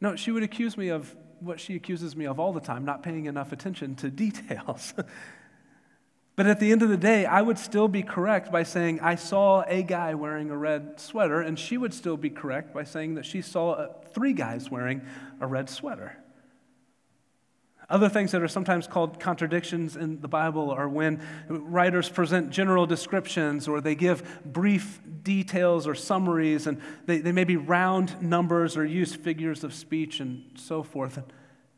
No, 0.00 0.14
she 0.14 0.30
would 0.30 0.44
accuse 0.44 0.76
me 0.76 0.88
of 0.90 1.16
what 1.40 1.58
she 1.58 1.74
accuses 1.74 2.14
me 2.14 2.26
of 2.26 2.38
all 2.38 2.52
the 2.52 2.60
time, 2.60 2.84
not 2.84 3.02
paying 3.02 3.26
enough 3.26 3.50
attention 3.50 3.96
to 3.96 4.10
details. 4.24 4.94
But 6.36 6.46
at 6.46 6.58
the 6.58 6.72
end 6.72 6.82
of 6.82 6.88
the 6.88 6.96
day, 6.96 7.26
I 7.26 7.42
would 7.42 7.58
still 7.58 7.86
be 7.86 8.02
correct 8.02 8.50
by 8.50 8.64
saying 8.64 8.98
I 9.00 9.14
saw 9.14 9.62
a 9.68 9.82
guy 9.82 10.14
wearing 10.14 10.50
a 10.50 10.56
red 10.56 10.98
sweater, 10.98 11.40
and 11.40 11.56
she 11.56 11.78
would 11.78 11.94
still 11.94 12.16
be 12.16 12.30
correct 12.30 12.74
by 12.74 12.82
saying 12.82 13.14
that 13.14 13.24
she 13.24 13.40
saw 13.40 13.72
uh, 13.72 13.92
three 14.12 14.32
guys 14.32 14.68
wearing 14.68 15.02
a 15.40 15.46
red 15.46 15.70
sweater. 15.70 16.16
Other 17.88 18.08
things 18.08 18.32
that 18.32 18.42
are 18.42 18.48
sometimes 18.48 18.86
called 18.86 19.20
contradictions 19.20 19.94
in 19.94 20.20
the 20.22 20.28
Bible 20.28 20.70
are 20.70 20.88
when 20.88 21.20
writers 21.48 22.08
present 22.08 22.50
general 22.50 22.86
descriptions 22.86 23.68
or 23.68 23.80
they 23.80 23.94
give 23.94 24.42
brief 24.44 25.00
details 25.22 25.86
or 25.86 25.94
summaries, 25.94 26.66
and 26.66 26.80
they, 27.06 27.18
they 27.18 27.30
maybe 27.30 27.56
round 27.56 28.20
numbers 28.22 28.76
or 28.76 28.84
use 28.84 29.14
figures 29.14 29.62
of 29.62 29.74
speech 29.74 30.18
and 30.18 30.44
so 30.56 30.82
forth. 30.82 31.22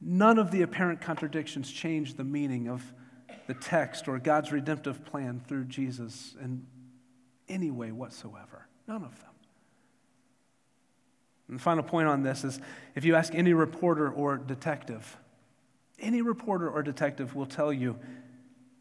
None 0.00 0.38
of 0.38 0.50
the 0.50 0.62
apparent 0.62 1.00
contradictions 1.00 1.70
change 1.70 2.14
the 2.14 2.24
meaning 2.24 2.68
of 2.68 2.94
the 3.46 3.54
text 3.54 4.08
or 4.08 4.18
God's 4.18 4.52
redemptive 4.52 5.04
plan 5.04 5.40
through 5.46 5.64
Jesus 5.64 6.34
in 6.42 6.66
any 7.48 7.70
way 7.70 7.92
whatsoever. 7.92 8.66
None 8.88 9.04
of 9.04 9.18
them. 9.20 9.30
And 11.48 11.58
the 11.58 11.62
final 11.62 11.84
point 11.84 12.08
on 12.08 12.22
this 12.22 12.44
is 12.44 12.60
if 12.94 13.04
you 13.04 13.14
ask 13.14 13.34
any 13.34 13.52
reporter 13.52 14.10
or 14.10 14.36
detective, 14.36 15.16
any 15.98 16.22
reporter 16.22 16.68
or 16.68 16.82
detective 16.82 17.34
will 17.34 17.46
tell 17.46 17.72
you 17.72 17.96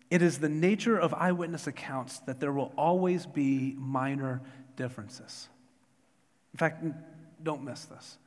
it 0.10 0.22
is 0.22 0.40
the 0.40 0.50
nature 0.50 0.98
of 0.98 1.14
eyewitness 1.14 1.68
accounts 1.68 2.20
that 2.20 2.40
there 2.40 2.52
will 2.52 2.72
always 2.78 3.26
be 3.26 3.76
minor 3.78 4.42
differences. 4.76 5.50
In 6.54 6.58
fact, 6.58 6.84
don't 7.44 7.64
miss 7.64 7.86
this. 7.86 8.18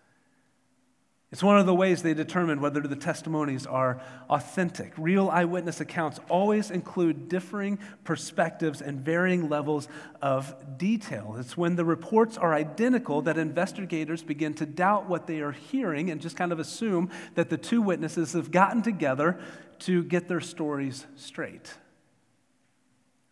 It's 1.31 1.43
one 1.43 1.59
of 1.59 1.67
the 1.67 1.75
ways 1.75 2.03
they 2.03 2.15
determine 2.15 2.59
whether 2.63 2.81
the 2.81 2.97
testimonies 2.97 3.67
are 3.67 4.01
authentic. 4.31 4.95
Real 4.97 5.29
eyewitness 5.29 5.79
accounts 5.79 6.19
always 6.31 6.71
include 6.71 7.29
differing 7.29 7.79
perspectives 8.03 8.81
and 8.81 9.01
varying 9.01 9.51
levels 9.51 9.89
of 10.23 10.79
detail. 10.79 11.37
It's 11.39 11.55
when 11.55 11.77
the 11.77 11.85
reports 11.85 12.39
are 12.39 12.55
identical 12.55 13.21
that 13.23 13.37
investigators 13.37 14.23
begin 14.23 14.55
to 14.55 14.65
doubt 14.65 15.07
what 15.07 15.27
they 15.27 15.41
are 15.41 15.53
hearing 15.53 16.11
and 16.11 16.19
just 16.19 16.35
kind 16.35 16.51
of 16.51 16.59
assume 16.59 17.11
that 17.35 17.51
the 17.51 17.59
two 17.59 17.83
witnesses 17.83 18.33
have 18.33 18.51
gotten 18.51 18.81
together 18.81 19.39
to 19.81 20.05
get 20.05 20.29
their 20.29 20.41
stories 20.41 21.07
straight. 21.15 21.75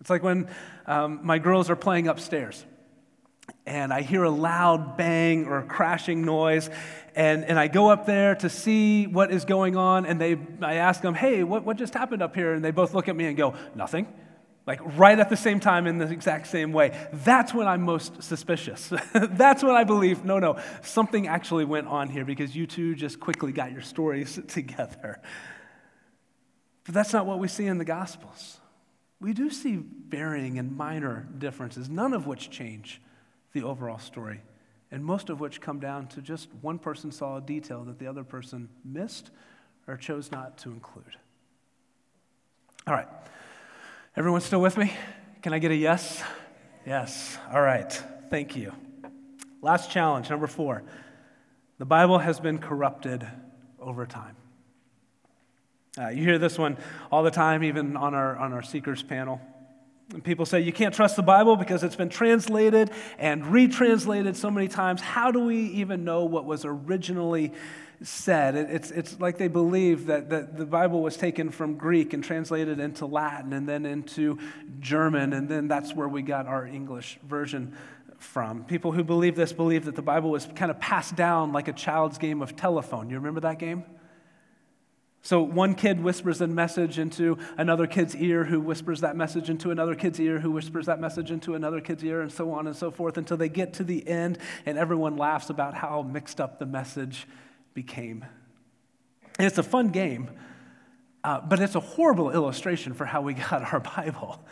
It's 0.02 0.10
like 0.10 0.22
when 0.22 0.50
um, 0.84 1.20
my 1.22 1.38
girls 1.38 1.70
are 1.70 1.76
playing 1.76 2.08
upstairs 2.08 2.66
and 3.66 3.92
I 3.92 4.02
hear 4.02 4.22
a 4.22 4.30
loud 4.30 4.96
bang 4.96 5.46
or 5.46 5.58
a 5.58 5.64
crashing 5.64 6.24
noise, 6.24 6.70
and, 7.16 7.44
and 7.44 7.58
I 7.58 7.66
go 7.66 7.90
up 7.90 8.06
there 8.06 8.36
to 8.36 8.48
see 8.48 9.06
what 9.06 9.32
is 9.32 9.44
going 9.44 9.76
on, 9.76 10.06
and 10.06 10.20
they, 10.20 10.38
I 10.62 10.74
ask 10.74 11.00
them, 11.00 11.14
hey, 11.14 11.42
what, 11.42 11.64
what 11.64 11.76
just 11.76 11.92
happened 11.92 12.22
up 12.22 12.34
here? 12.34 12.54
And 12.54 12.64
they 12.64 12.70
both 12.70 12.94
look 12.94 13.08
at 13.08 13.16
me 13.16 13.26
and 13.26 13.36
go, 13.36 13.54
nothing. 13.74 14.06
Like 14.66 14.80
right 14.98 15.18
at 15.18 15.30
the 15.30 15.36
same 15.36 15.60
time 15.60 15.86
in 15.86 15.98
the 15.98 16.10
exact 16.10 16.48
same 16.48 16.72
way. 16.72 17.08
That's 17.12 17.54
when 17.54 17.68
I'm 17.68 17.82
most 17.82 18.22
suspicious. 18.22 18.92
That's 19.14 19.62
when 19.62 19.76
I 19.76 19.84
believe, 19.84 20.24
no, 20.24 20.40
no, 20.40 20.60
something 20.82 21.28
actually 21.28 21.64
went 21.64 21.86
on 21.86 22.08
here 22.08 22.24
because 22.24 22.54
you 22.56 22.66
two 22.66 22.96
just 22.96 23.20
quickly 23.20 23.52
got 23.52 23.70
your 23.70 23.82
stories 23.82 24.40
together. 24.48 25.20
But 26.84 26.94
that's 26.94 27.12
not 27.12 27.26
what 27.26 27.40
we 27.40 27.48
see 27.48 27.66
in 27.66 27.78
the 27.78 27.84
Gospels. 27.84 28.58
We 29.20 29.32
do 29.32 29.50
see 29.50 29.82
varying 30.08 30.56
and 30.56 30.76
minor 30.76 31.26
differences, 31.36 31.88
none 31.88 32.12
of 32.12 32.28
which 32.28 32.48
change 32.48 33.00
the 33.56 33.66
overall 33.66 33.98
story, 33.98 34.42
and 34.90 35.02
most 35.02 35.30
of 35.30 35.40
which 35.40 35.62
come 35.62 35.80
down 35.80 36.06
to 36.08 36.20
just 36.20 36.48
one 36.60 36.78
person 36.78 37.10
saw 37.10 37.38
a 37.38 37.40
detail 37.40 37.84
that 37.84 37.98
the 37.98 38.06
other 38.06 38.22
person 38.22 38.68
missed 38.84 39.30
or 39.88 39.96
chose 39.96 40.30
not 40.30 40.58
to 40.58 40.70
include. 40.70 41.16
All 42.86 42.92
right. 42.92 43.08
Everyone 44.14 44.42
still 44.42 44.60
with 44.60 44.76
me? 44.76 44.92
Can 45.40 45.54
I 45.54 45.58
get 45.58 45.70
a 45.70 45.74
yes? 45.74 46.22
Yes. 46.84 47.38
All 47.50 47.62
right. 47.62 47.90
Thank 48.28 48.56
you. 48.56 48.72
Last 49.62 49.90
challenge, 49.90 50.28
number 50.28 50.46
four. 50.46 50.82
The 51.78 51.86
Bible 51.86 52.18
has 52.18 52.40
been 52.40 52.58
corrupted 52.58 53.26
over 53.80 54.04
time. 54.04 54.36
Uh, 55.98 56.08
you 56.08 56.22
hear 56.22 56.38
this 56.38 56.58
one 56.58 56.76
all 57.10 57.22
the 57.22 57.30
time, 57.30 57.64
even 57.64 57.96
on 57.96 58.12
our, 58.14 58.36
on 58.36 58.52
our 58.52 58.62
Seekers 58.62 59.02
panel. 59.02 59.40
And 60.12 60.22
people 60.22 60.46
say 60.46 60.60
you 60.60 60.72
can't 60.72 60.94
trust 60.94 61.16
the 61.16 61.22
Bible 61.22 61.56
because 61.56 61.82
it's 61.82 61.96
been 61.96 62.08
translated 62.08 62.92
and 63.18 63.44
retranslated 63.46 64.36
so 64.36 64.50
many 64.50 64.68
times. 64.68 65.00
How 65.00 65.32
do 65.32 65.40
we 65.40 65.66
even 65.70 66.04
know 66.04 66.24
what 66.24 66.44
was 66.44 66.64
originally 66.64 67.52
said? 68.02 68.54
It's, 68.54 68.92
it's 68.92 69.18
like 69.18 69.36
they 69.36 69.48
believe 69.48 70.06
that, 70.06 70.30
that 70.30 70.56
the 70.56 70.64
Bible 70.66 71.02
was 71.02 71.16
taken 71.16 71.50
from 71.50 71.74
Greek 71.74 72.12
and 72.12 72.22
translated 72.22 72.78
into 72.78 73.04
Latin 73.04 73.52
and 73.52 73.68
then 73.68 73.84
into 73.84 74.38
German, 74.78 75.32
and 75.32 75.48
then 75.48 75.66
that's 75.66 75.92
where 75.92 76.08
we 76.08 76.22
got 76.22 76.46
our 76.46 76.64
English 76.64 77.18
version 77.24 77.74
from. 78.18 78.64
People 78.64 78.92
who 78.92 79.02
believe 79.02 79.34
this 79.34 79.52
believe 79.52 79.86
that 79.86 79.96
the 79.96 80.02
Bible 80.02 80.30
was 80.30 80.46
kind 80.54 80.70
of 80.70 80.78
passed 80.78 81.16
down 81.16 81.52
like 81.52 81.66
a 81.66 81.72
child's 81.72 82.18
game 82.18 82.42
of 82.42 82.54
telephone. 82.54 83.10
You 83.10 83.16
remember 83.16 83.40
that 83.40 83.58
game? 83.58 83.84
So 85.26 85.42
one 85.42 85.74
kid 85.74 86.00
whispers 86.04 86.40
a 86.40 86.46
message 86.46 87.00
into 87.00 87.36
another 87.58 87.88
kid's 87.88 88.14
ear, 88.14 88.44
who 88.44 88.60
whispers 88.60 89.00
that 89.00 89.16
message 89.16 89.50
into 89.50 89.72
another 89.72 89.96
kid's 89.96 90.20
ear, 90.20 90.38
who 90.38 90.52
whispers 90.52 90.86
that 90.86 91.00
message 91.00 91.32
into 91.32 91.56
another 91.56 91.80
kid's 91.80 92.04
ear, 92.04 92.20
and 92.20 92.30
so 92.30 92.52
on 92.52 92.68
and 92.68 92.76
so 92.76 92.92
forth 92.92 93.18
until 93.18 93.36
they 93.36 93.48
get 93.48 93.72
to 93.72 93.82
the 93.82 94.06
end 94.06 94.38
and 94.66 94.78
everyone 94.78 95.16
laughs 95.16 95.50
about 95.50 95.74
how 95.74 96.02
mixed 96.02 96.40
up 96.40 96.60
the 96.60 96.64
message 96.64 97.26
became. 97.74 98.24
And 99.36 99.48
it's 99.48 99.58
a 99.58 99.64
fun 99.64 99.88
game, 99.88 100.30
uh, 101.24 101.40
but 101.40 101.58
it's 101.58 101.74
a 101.74 101.80
horrible 101.80 102.30
illustration 102.30 102.94
for 102.94 103.04
how 103.04 103.20
we 103.20 103.34
got 103.50 103.72
our 103.72 103.80
Bible. 103.80 104.46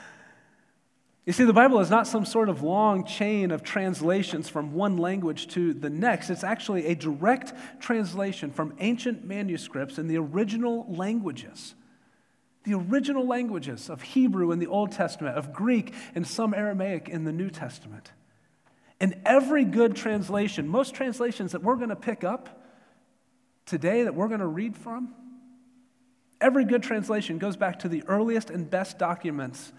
You 1.27 1.33
see, 1.33 1.45
the 1.45 1.55
Bible 1.55 1.81
is 1.81 1.89
not 1.89 2.07
some 2.07 2.27
sort 2.27 2.51
of 2.51 2.63
long 2.63 3.07
chain 3.07 3.51
of 3.51 3.63
translations 3.63 4.51
from 4.51 4.75
one 4.75 4.99
language 4.99 5.49
to 5.49 5.73
the 5.73 5.89
next. 5.89 6.29
It's 6.29 6.45
actually 6.45 6.87
a 6.87 6.95
direct 6.95 7.55
translation 7.81 8.51
from 8.51 8.75
ancient 8.79 9.25
manuscripts 9.25 9.99
in 9.99 10.07
the 10.07 10.19
original 10.19 10.85
languages. 10.87 11.75
The 12.65 12.75
original 12.75 13.27
languages 13.27 13.89
of 13.89 14.03
Hebrew 14.03 14.53
in 14.53 14.59
the 14.59 14.67
Old 14.67 14.93
Testament, 14.93 15.39
of 15.39 15.55
Greek 15.55 15.95
and 16.15 16.27
some 16.27 16.53
Aramaic 16.53 17.09
in 17.09 17.25
the 17.25 17.33
New 17.33 17.49
Testament. 17.49 18.13
And 19.01 19.21
every 19.25 19.65
good 19.65 19.97
translation, 19.97 20.69
most 20.69 20.95
translations 20.95 21.53
that 21.53 21.63
we're 21.63 21.77
going 21.77 21.89
to 21.89 21.97
pick 21.97 22.23
up 22.23 22.63
today, 23.65 24.03
that 24.03 24.15
we're 24.15 24.29
going 24.29 24.41
to 24.41 24.47
read 24.47 24.77
from, 24.77 25.15
every 26.39 26.67
good 26.67 26.83
translation 26.83 27.39
goes 27.39 27.57
back 27.57 27.79
to 27.79 27.89
the 27.89 28.03
earliest 28.09 28.51
and 28.51 28.69
best 28.69 28.99
documents 28.99 29.73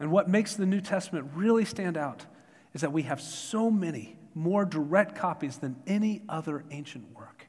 and 0.00 0.10
what 0.10 0.28
makes 0.28 0.56
the 0.56 0.66
New 0.66 0.80
Testament 0.80 1.30
really 1.34 1.66
stand 1.66 1.96
out 1.96 2.24
is 2.72 2.80
that 2.80 2.92
we 2.92 3.02
have 3.02 3.20
so 3.20 3.70
many 3.70 4.16
more 4.34 4.64
direct 4.64 5.14
copies 5.14 5.58
than 5.58 5.76
any 5.86 6.22
other 6.28 6.64
ancient 6.70 7.14
work. 7.14 7.48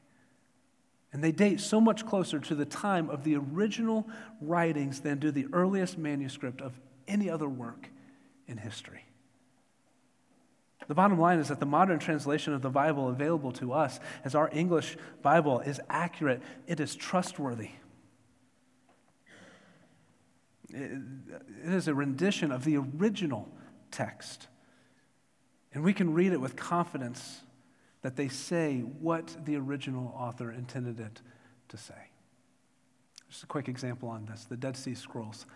And 1.12 1.24
they 1.24 1.32
date 1.32 1.60
so 1.60 1.80
much 1.80 2.06
closer 2.06 2.38
to 2.40 2.54
the 2.54 2.64
time 2.64 3.08
of 3.10 3.24
the 3.24 3.36
original 3.36 4.06
writings 4.40 5.00
than 5.00 5.18
do 5.18 5.30
the 5.30 5.46
earliest 5.52 5.98
manuscript 5.98 6.60
of 6.60 6.78
any 7.08 7.28
other 7.28 7.48
work 7.48 7.88
in 8.46 8.58
history. 8.58 9.04
The 10.88 10.94
bottom 10.94 11.18
line 11.18 11.38
is 11.38 11.48
that 11.48 11.60
the 11.60 11.66
modern 11.66 11.98
translation 11.98 12.54
of 12.54 12.62
the 12.62 12.70
Bible 12.70 13.08
available 13.08 13.52
to 13.52 13.72
us 13.72 14.00
as 14.24 14.34
our 14.34 14.50
English 14.52 14.96
Bible 15.22 15.60
is 15.60 15.80
accurate, 15.88 16.42
it 16.66 16.80
is 16.80 16.94
trustworthy, 16.94 17.70
it 20.72 21.72
is 21.72 21.88
a 21.88 21.94
rendition 21.94 22.50
of 22.52 22.64
the 22.64 22.76
original 22.76 23.48
text. 23.90 24.48
And 25.74 25.82
we 25.82 25.92
can 25.92 26.12
read 26.12 26.32
it 26.32 26.40
with 26.40 26.56
confidence 26.56 27.40
that 28.02 28.16
they 28.16 28.28
say 28.28 28.80
what 28.80 29.36
the 29.44 29.56
original 29.56 30.14
author 30.16 30.50
intended 30.50 31.00
it 31.00 31.22
to 31.68 31.76
say. 31.76 32.10
Just 33.28 33.44
a 33.44 33.46
quick 33.46 33.68
example 33.68 34.08
on 34.08 34.26
this 34.26 34.44
the 34.44 34.56
Dead 34.56 34.76
Sea 34.76 34.94
Scrolls. 34.94 35.46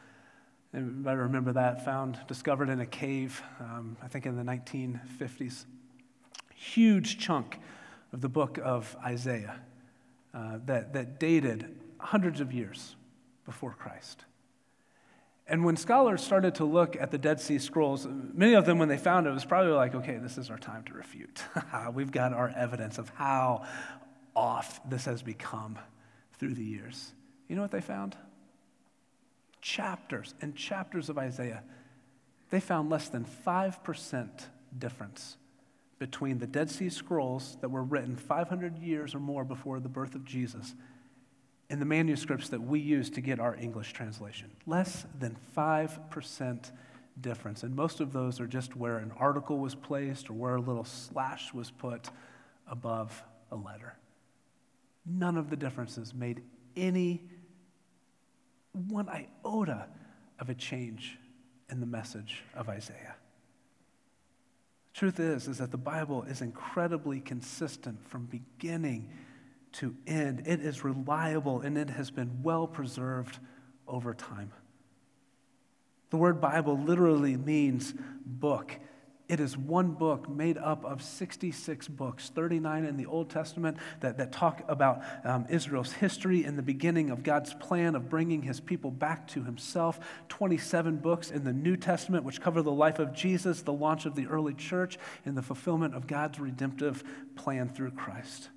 I 0.75 0.79
remember 0.79 1.53
that, 1.53 1.85
found, 1.85 2.19
discovered 2.29 2.69
in 2.69 2.81
a 2.81 2.87
cave, 2.87 3.43
um, 3.61 3.97
I 4.03 4.09
think 4.09 4.27
in 4.27 4.37
the 4.37 4.43
1950s. 4.43 5.65
Huge 6.55 7.19
chunk 7.19 7.59
of 8.13 8.21
the 8.21 8.29
book 8.29 8.59
of 8.63 8.95
Isaiah 9.05 9.61
uh, 10.35 10.59
that, 10.67 10.93
that 10.93 11.19
dated 11.19 11.79
hundreds 11.99 12.41
of 12.41 12.53
years 12.53 12.97
before 13.45 13.73
Christ. 13.73 14.25
And 15.49 15.65
when 15.65 15.77
scholars 15.77 16.25
started 16.25 16.57
to 16.57 16.65
look 16.65 16.97
at 16.97 17.13
the 17.13 17.19
Dead 17.19 17.41
Sea 17.41 17.59
Scrolls, 17.59 18.07
many 18.09 18.55
of 18.55 18.67
them, 18.67 18.79
when 18.79 18.89
they 18.89 18.97
found 18.97 19.27
it, 19.27 19.31
was 19.31 19.45
probably 19.45 19.73
like, 19.73 19.95
okay, 19.95 20.17
this 20.17 20.39
is 20.39 20.51
our 20.51 20.59
time 20.59 20.83
to 20.85 20.95
refute. 20.95 21.45
We've 21.93 22.11
got 22.11 22.33
our 22.33 22.53
evidence 22.57 22.99
of 22.99 23.09
how 23.11 23.65
off 24.35 24.81
this 24.89 25.05
has 25.05 25.23
become 25.23 25.79
through 26.39 26.55
the 26.55 26.65
years. 26.65 27.13
You 27.49 27.55
know 27.55 27.63
what 27.63 27.71
they 27.71 27.81
found? 27.81 28.17
Chapters 29.61 30.35
and 30.41 30.57
chapters 30.57 31.09
of 31.09 31.17
Isaiah. 31.17 31.63
They 32.51 32.61
found 32.61 32.91
less 32.91 33.09
than 33.09 33.25
5% 33.25 34.29
difference 34.77 35.37
between 35.99 36.39
the 36.39 36.47
Dead 36.47 36.71
Sea 36.71 36.91
Scrolls 36.91 37.57
that 37.61 37.71
were 37.71 37.83
written 37.83 38.17
500 38.17 38.79
years 38.79 39.15
or 39.15 39.21
more 39.21 39.45
before 39.45 39.81
the 39.81 39.89
birth 39.89 40.15
of 40.15 40.25
Jesus 40.25 40.75
in 41.69 41.79
the 41.81 41.85
manuscripts 41.85 42.49
that 42.51 42.61
we 42.61 42.79
use 42.79 43.11
to 43.11 43.21
get 43.21 43.41
our 43.41 43.57
English 43.57 43.93
translation. 43.93 44.51
Less 44.67 45.07
than 45.19 45.37
5% 45.57 46.71
difference. 47.21 47.63
And 47.63 47.75
most 47.75 48.01
of 48.01 48.13
those 48.13 48.41
are 48.41 48.47
just 48.47 48.77
where 48.77 48.99
an 48.99 49.13
article 49.19 49.59
was 49.59 49.75
placed 49.75 50.31
or 50.31 50.35
where 50.35 50.57
a 50.57 50.61
little 50.61 50.85
slash 50.85 51.53
was 51.53 51.71
put 51.71 52.11
above 52.69 53.23
a 53.51 53.57
letter. 53.57 53.97
None 55.05 55.37
of 55.37 55.51
the 55.51 55.57
differences 55.57 56.15
made 56.15 56.43
any 56.77 57.23
one 58.73 59.09
iota 59.09 59.87
of 60.39 60.51
a 60.51 60.55
change 60.55 61.19
in 61.71 61.81
the 61.81 61.87
message 61.87 62.43
of 62.55 62.69
Isaiah. 62.69 63.17
Truth 64.93 65.21
is, 65.21 65.49
is 65.49 65.59
that 65.59 65.71
the 65.71 65.77
Bible 65.77 66.23
is 66.25 66.41
incredibly 66.41 67.21
consistent 67.21 68.07
from 68.09 68.27
beginning 68.27 69.11
to 69.77 69.95
end. 70.07 70.43
It 70.47 70.61
is 70.61 70.85
reliable 70.85 71.61
and 71.61 71.77
it 71.77 71.91
has 71.91 72.11
been 72.11 72.43
well 72.43 72.67
preserved 72.67 73.39
over 73.87 74.15
time. 74.15 74.53
The 76.11 76.17
word 76.17 76.41
Bible 76.41 76.79
literally 76.79 77.37
means 77.37 77.95
book. 78.25 78.79
It 79.29 79.41
is 79.41 79.57
one 79.59 79.91
book 79.91 80.29
made 80.29 80.57
up 80.57 80.85
of 80.85 81.03
66 81.03 81.89
books, 81.89 82.31
39 82.31 82.85
in 82.85 82.97
the 82.97 83.07
Old 83.07 83.29
Testament 83.29 83.77
that, 83.99 84.19
that 84.19 84.31
talk 84.31 84.63
about 84.69 85.03
um, 85.25 85.47
Israel's 85.51 85.93
history 85.93 86.45
and 86.45 86.57
the 86.57 86.63
beginning 86.63 87.11
of 87.11 87.25
God's 87.25 87.53
plan 87.55 87.97
of 87.97 88.09
bringing 88.09 88.43
his 88.43 88.61
people 88.61 88.93
back 88.93 89.27
to 89.29 89.43
himself, 89.43 89.99
27 90.29 90.99
books 90.99 91.33
in 91.33 91.43
the 91.43 91.53
New 91.53 91.77
Testament, 91.77 92.25
which 92.25 92.41
cover 92.41 92.63
the 92.63 92.71
life 92.71 93.01
of 93.01 93.13
Jesus, 93.13 93.63
the 93.63 93.73
launch 93.73 94.07
of 94.07 94.15
the 94.15 94.29
early 94.29 94.55
church, 94.55 94.97
and 95.25 95.37
the 95.37 95.43
fulfillment 95.43 95.97
of 95.97 96.07
God's 96.07 96.39
redemptive 96.39 97.03
plan 97.35 97.69
through 97.69 97.91
Christ. 97.91 98.51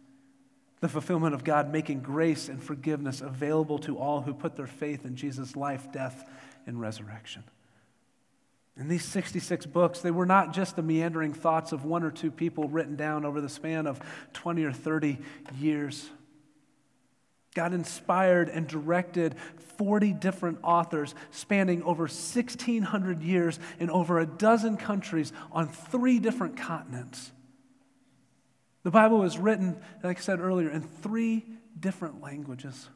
The 0.80 0.90
fulfillment 0.90 1.36
of 1.36 1.44
God 1.44 1.72
making 1.72 2.02
grace 2.02 2.48
and 2.48 2.64
forgiveness 2.64 3.22
available 3.22 3.80
to 3.80 3.98
all 3.98 4.22
who 4.22 4.34
put 4.34 4.56
their 4.56 4.68
faith 4.68 5.06
in 5.06 5.16
Jesus' 5.16 5.56
life, 5.56 5.92
death, 5.92 6.30
and 6.66 6.80
resurrection. 6.80 7.44
In 8.78 8.88
these 8.88 9.04
66 9.04 9.66
books, 9.66 10.00
they 10.00 10.12
were 10.12 10.26
not 10.26 10.54
just 10.54 10.78
the 10.78 10.82
meandering 10.82 11.34
thoughts 11.34 11.74
of 11.74 11.84
one 11.84 12.04
or 12.04 12.12
two 12.12 12.32
people 12.32 12.70
written 12.70 12.96
down 12.96 13.26
over 13.26 13.42
the 13.42 13.50
span 13.50 13.88
of 13.88 14.00
20 14.32 14.64
or 14.64 14.72
30 14.72 15.18
years. 15.60 16.10
God 17.56 17.74
inspired 17.74 18.48
and 18.48 18.68
directed 18.68 19.36
40 19.78 20.14
different 20.14 20.60
authors 20.64 21.14
spanning 21.32 21.84
over 21.84 22.04
1,600 22.04 23.22
years 23.22 23.60
in 23.80 23.90
over 23.90 24.20
a 24.20 24.26
dozen 24.26 24.78
countries 24.78 25.34
on 25.52 25.68
three 25.68 26.20
different 26.20 26.56
continents. 26.56 27.32
The 28.84 28.92
Bible 28.92 29.20
was 29.20 29.38
written, 29.38 29.78
like 30.04 30.18
I 30.18 30.22
said 30.22 30.40
earlier, 30.40 30.70
in 30.70 30.82
three 30.82 31.46
different 31.80 32.22
languages. 32.22 32.90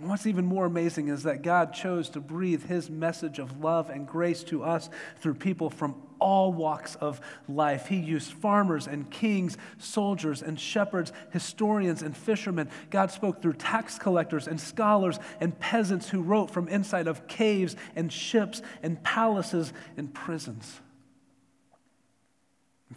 And 0.00 0.08
what's 0.08 0.26
even 0.26 0.44
more 0.44 0.66
amazing 0.66 1.06
is 1.06 1.22
that 1.22 1.42
God 1.42 1.72
chose 1.72 2.08
to 2.10 2.20
breathe 2.20 2.66
his 2.66 2.90
message 2.90 3.38
of 3.38 3.60
love 3.62 3.90
and 3.90 4.08
grace 4.08 4.42
to 4.44 4.64
us 4.64 4.90
through 5.20 5.34
people 5.34 5.70
from 5.70 5.94
all 6.18 6.52
walks 6.52 6.96
of 6.96 7.20
life. 7.48 7.86
He 7.86 7.98
used 7.98 8.32
farmers 8.32 8.88
and 8.88 9.08
kings, 9.08 9.56
soldiers 9.78 10.42
and 10.42 10.58
shepherds, 10.58 11.12
historians 11.30 12.02
and 12.02 12.16
fishermen. 12.16 12.70
God 12.90 13.12
spoke 13.12 13.40
through 13.40 13.52
tax 13.52 13.96
collectors 13.96 14.48
and 14.48 14.60
scholars 14.60 15.20
and 15.40 15.56
peasants 15.60 16.08
who 16.08 16.22
wrote 16.22 16.50
from 16.50 16.66
inside 16.66 17.06
of 17.06 17.28
caves 17.28 17.76
and 17.94 18.12
ships 18.12 18.62
and 18.82 19.00
palaces 19.04 19.72
and 19.96 20.12
prisons. 20.12 20.80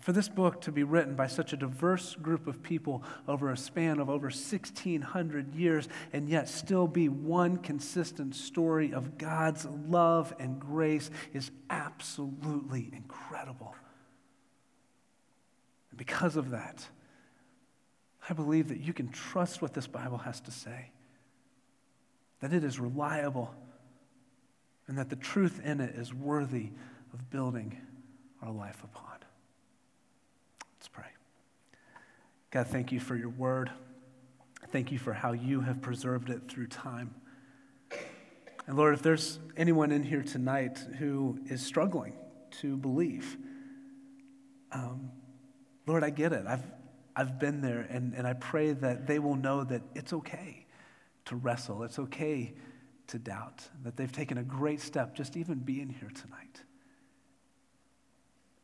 For 0.02 0.12
this 0.12 0.30
book 0.30 0.62
to 0.62 0.72
be 0.72 0.84
written 0.84 1.16
by 1.16 1.28
such 1.28 1.54
a 1.54 1.58
diverse 1.58 2.16
group 2.16 2.48
of 2.48 2.62
people 2.62 3.04
over 3.28 3.52
a 3.52 3.58
span 3.58 4.00
of 4.00 4.10
over 4.10 4.28
1,600 4.28 5.56
years 5.56 5.88
and 6.14 6.30
yet 6.30 6.48
still 6.50 6.88
be 6.88 7.10
one 7.10 7.58
consistent 7.58 8.36
story 8.36 8.94
of 8.94 9.18
God's 9.18 9.66
love 9.66 10.34
and 10.40 10.60
grace 10.60 11.10
is 11.34 11.52
absolutely 11.70 12.90
incredible. 12.94 13.76
And 15.90 15.98
because 15.98 16.36
of 16.36 16.52
that, 16.52 16.88
I 18.30 18.34
believe 18.34 18.70
that 18.70 18.80
you 18.80 18.94
can 18.94 19.10
trust 19.10 19.62
what 19.62 19.74
this 19.74 19.88
Bible 19.88 20.20
has 20.20 20.40
to 20.42 20.52
say, 20.52 20.92
that 22.42 22.54
it 22.54 22.64
is 22.64 22.80
reliable, 22.80 23.56
and 24.88 24.98
that 24.98 25.10
the 25.10 25.16
truth 25.16 25.62
in 25.64 25.80
it 25.80 25.96
is 25.96 26.14
worthy 26.14 26.70
of 27.14 27.30
building 27.30 27.78
our 28.42 28.52
life 28.52 28.84
upon. 28.84 29.17
God, 32.50 32.68
thank 32.68 32.92
you 32.92 33.00
for 33.00 33.16
your 33.16 33.30
word. 33.30 33.72
Thank 34.72 34.92
you 34.92 35.00
for 35.00 35.14
how 35.14 35.34
you 35.34 35.62
have 35.62 35.82
preserved 35.82 36.30
it 36.30 36.50
through 36.50 36.68
time. 36.68 37.14
And 38.66 38.76
Lord, 38.76 38.94
if 38.94 39.02
there's 39.02 39.40
anyone 39.56 39.92
in 39.92 40.04
here 40.04 40.24
tonight 40.24 40.78
who 41.00 41.40
is 41.48 41.66
struggling 41.66 42.14
to 42.62 42.78
believe, 42.78 43.38
um, 44.72 45.12
Lord, 45.86 46.04
I 46.04 46.10
get 46.10 46.34
it. 46.34 46.46
I've, 46.48 46.66
I've 47.16 47.40
been 47.40 47.62
there, 47.62 47.82
and, 47.90 48.14
and 48.14 48.28
I 48.28 48.34
pray 48.34 48.74
that 48.74 49.08
they 49.08 49.20
will 49.20 49.36
know 49.36 49.64
that 49.64 49.82
it's 49.96 50.14
okay 50.14 50.66
to 51.26 51.36
wrestle, 51.36 51.84
it's 51.84 52.00
okay 52.00 52.54
to 53.08 53.20
doubt, 53.20 53.68
that 53.84 53.96
they've 53.96 54.12
taken 54.12 54.38
a 54.38 54.44
great 54.44 54.82
step 54.82 55.16
just 55.16 55.38
even 55.38 55.60
being 55.60 55.90
here 55.90 56.12
tonight. 56.14 56.64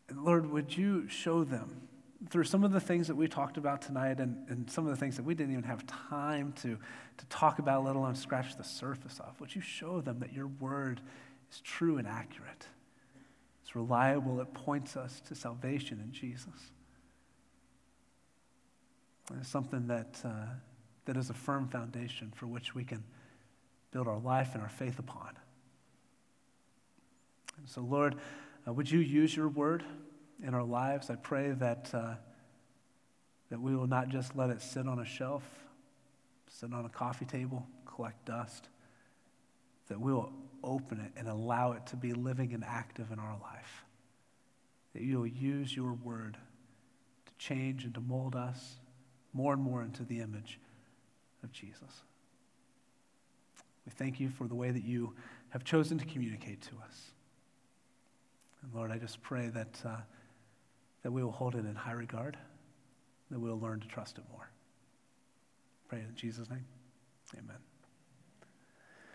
And 0.09 0.23
Lord, 0.23 0.49
would 0.51 0.75
you 0.75 1.07
show 1.07 1.43
them 1.43 1.87
through 2.29 2.43
some 2.45 2.63
of 2.63 2.71
the 2.71 2.79
things 2.79 3.07
that 3.07 3.15
we 3.15 3.27
talked 3.27 3.57
about 3.57 3.81
tonight 3.81 4.19
and, 4.19 4.47
and 4.49 4.69
some 4.69 4.85
of 4.85 4.91
the 4.91 4.97
things 4.97 5.17
that 5.17 5.23
we 5.23 5.35
didn't 5.35 5.51
even 5.51 5.63
have 5.63 5.85
time 5.85 6.53
to, 6.53 6.77
to 7.17 7.25
talk 7.27 7.59
about, 7.59 7.83
let 7.83 7.95
alone 7.95 8.15
scratch 8.15 8.55
the 8.55 8.63
surface 8.63 9.19
of, 9.19 9.39
would 9.39 9.53
you 9.53 9.61
show 9.61 10.01
them 10.01 10.19
that 10.19 10.33
your 10.33 10.47
word 10.47 11.01
is 11.51 11.59
true 11.61 11.97
and 11.97 12.07
accurate? 12.07 12.67
It's 13.61 13.75
reliable, 13.75 14.39
it 14.41 14.53
points 14.53 14.95
us 14.95 15.21
to 15.27 15.35
salvation 15.35 15.99
in 15.99 16.11
Jesus. 16.11 16.71
It's 19.39 19.49
something 19.49 19.87
that, 19.87 20.19
uh, 20.23 20.45
that 21.05 21.17
is 21.17 21.29
a 21.29 21.33
firm 21.33 21.67
foundation 21.67 22.31
for 22.35 22.47
which 22.47 22.75
we 22.75 22.83
can 22.83 23.03
build 23.91 24.07
our 24.07 24.19
life 24.19 24.51
and 24.53 24.61
our 24.61 24.69
faith 24.69 24.99
upon. 24.99 25.37
And 27.57 27.69
so, 27.69 27.81
Lord, 27.81 28.15
uh, 28.67 28.73
would 28.73 28.89
you 28.89 28.99
use 28.99 29.35
your 29.35 29.47
word? 29.47 29.83
In 30.43 30.53
our 30.53 30.63
lives. 30.63 31.09
I 31.09 31.15
pray 31.15 31.51
that, 31.51 31.89
uh, 31.93 32.15
that 33.49 33.61
we 33.61 33.75
will 33.75 33.87
not 33.87 34.09
just 34.09 34.35
let 34.35 34.49
it 34.49 34.61
sit 34.61 34.87
on 34.87 34.99
a 34.99 35.05
shelf, 35.05 35.43
sit 36.49 36.73
on 36.73 36.85
a 36.85 36.89
coffee 36.89 37.25
table, 37.25 37.65
collect 37.85 38.25
dust, 38.25 38.67
that 39.87 39.99
we 39.99 40.13
will 40.13 40.31
open 40.63 40.99
it 40.99 41.11
and 41.17 41.27
allow 41.27 41.71
it 41.71 41.85
to 41.87 41.95
be 41.95 42.13
living 42.13 42.53
and 42.53 42.63
active 42.63 43.11
in 43.11 43.19
our 43.19 43.37
life. 43.41 43.85
That 44.93 45.01
you 45.01 45.19
will 45.19 45.27
use 45.27 45.75
your 45.75 45.93
word 45.93 46.37
to 47.25 47.33
change 47.37 47.85
and 47.85 47.93
to 47.95 48.01
mold 48.01 48.35
us 48.35 48.75
more 49.33 49.53
and 49.53 49.61
more 49.61 49.81
into 49.81 50.03
the 50.03 50.19
image 50.19 50.59
of 51.43 51.51
Jesus. 51.51 52.03
We 53.85 53.91
thank 53.91 54.19
you 54.19 54.29
for 54.29 54.47
the 54.47 54.55
way 54.55 54.71
that 54.71 54.83
you 54.83 55.13
have 55.49 55.63
chosen 55.63 55.97
to 55.97 56.05
communicate 56.05 56.61
to 56.61 56.71
us. 56.85 57.11
And 58.61 58.73
Lord, 58.73 58.91
I 58.91 58.97
just 58.97 59.21
pray 59.21 59.47
that. 59.47 59.81
Uh, 59.85 59.97
that 61.03 61.11
we 61.11 61.23
will 61.23 61.31
hold 61.31 61.55
it 61.55 61.65
in 61.65 61.75
high 61.75 61.91
regard, 61.91 62.37
that 63.29 63.39
we 63.39 63.49
will 63.49 63.59
learn 63.59 63.79
to 63.79 63.87
trust 63.87 64.17
it 64.17 64.23
more. 64.31 64.49
Pray 65.87 65.99
in 65.99 66.15
Jesus' 66.15 66.49
name. 66.49 66.65
Amen. 67.37 67.72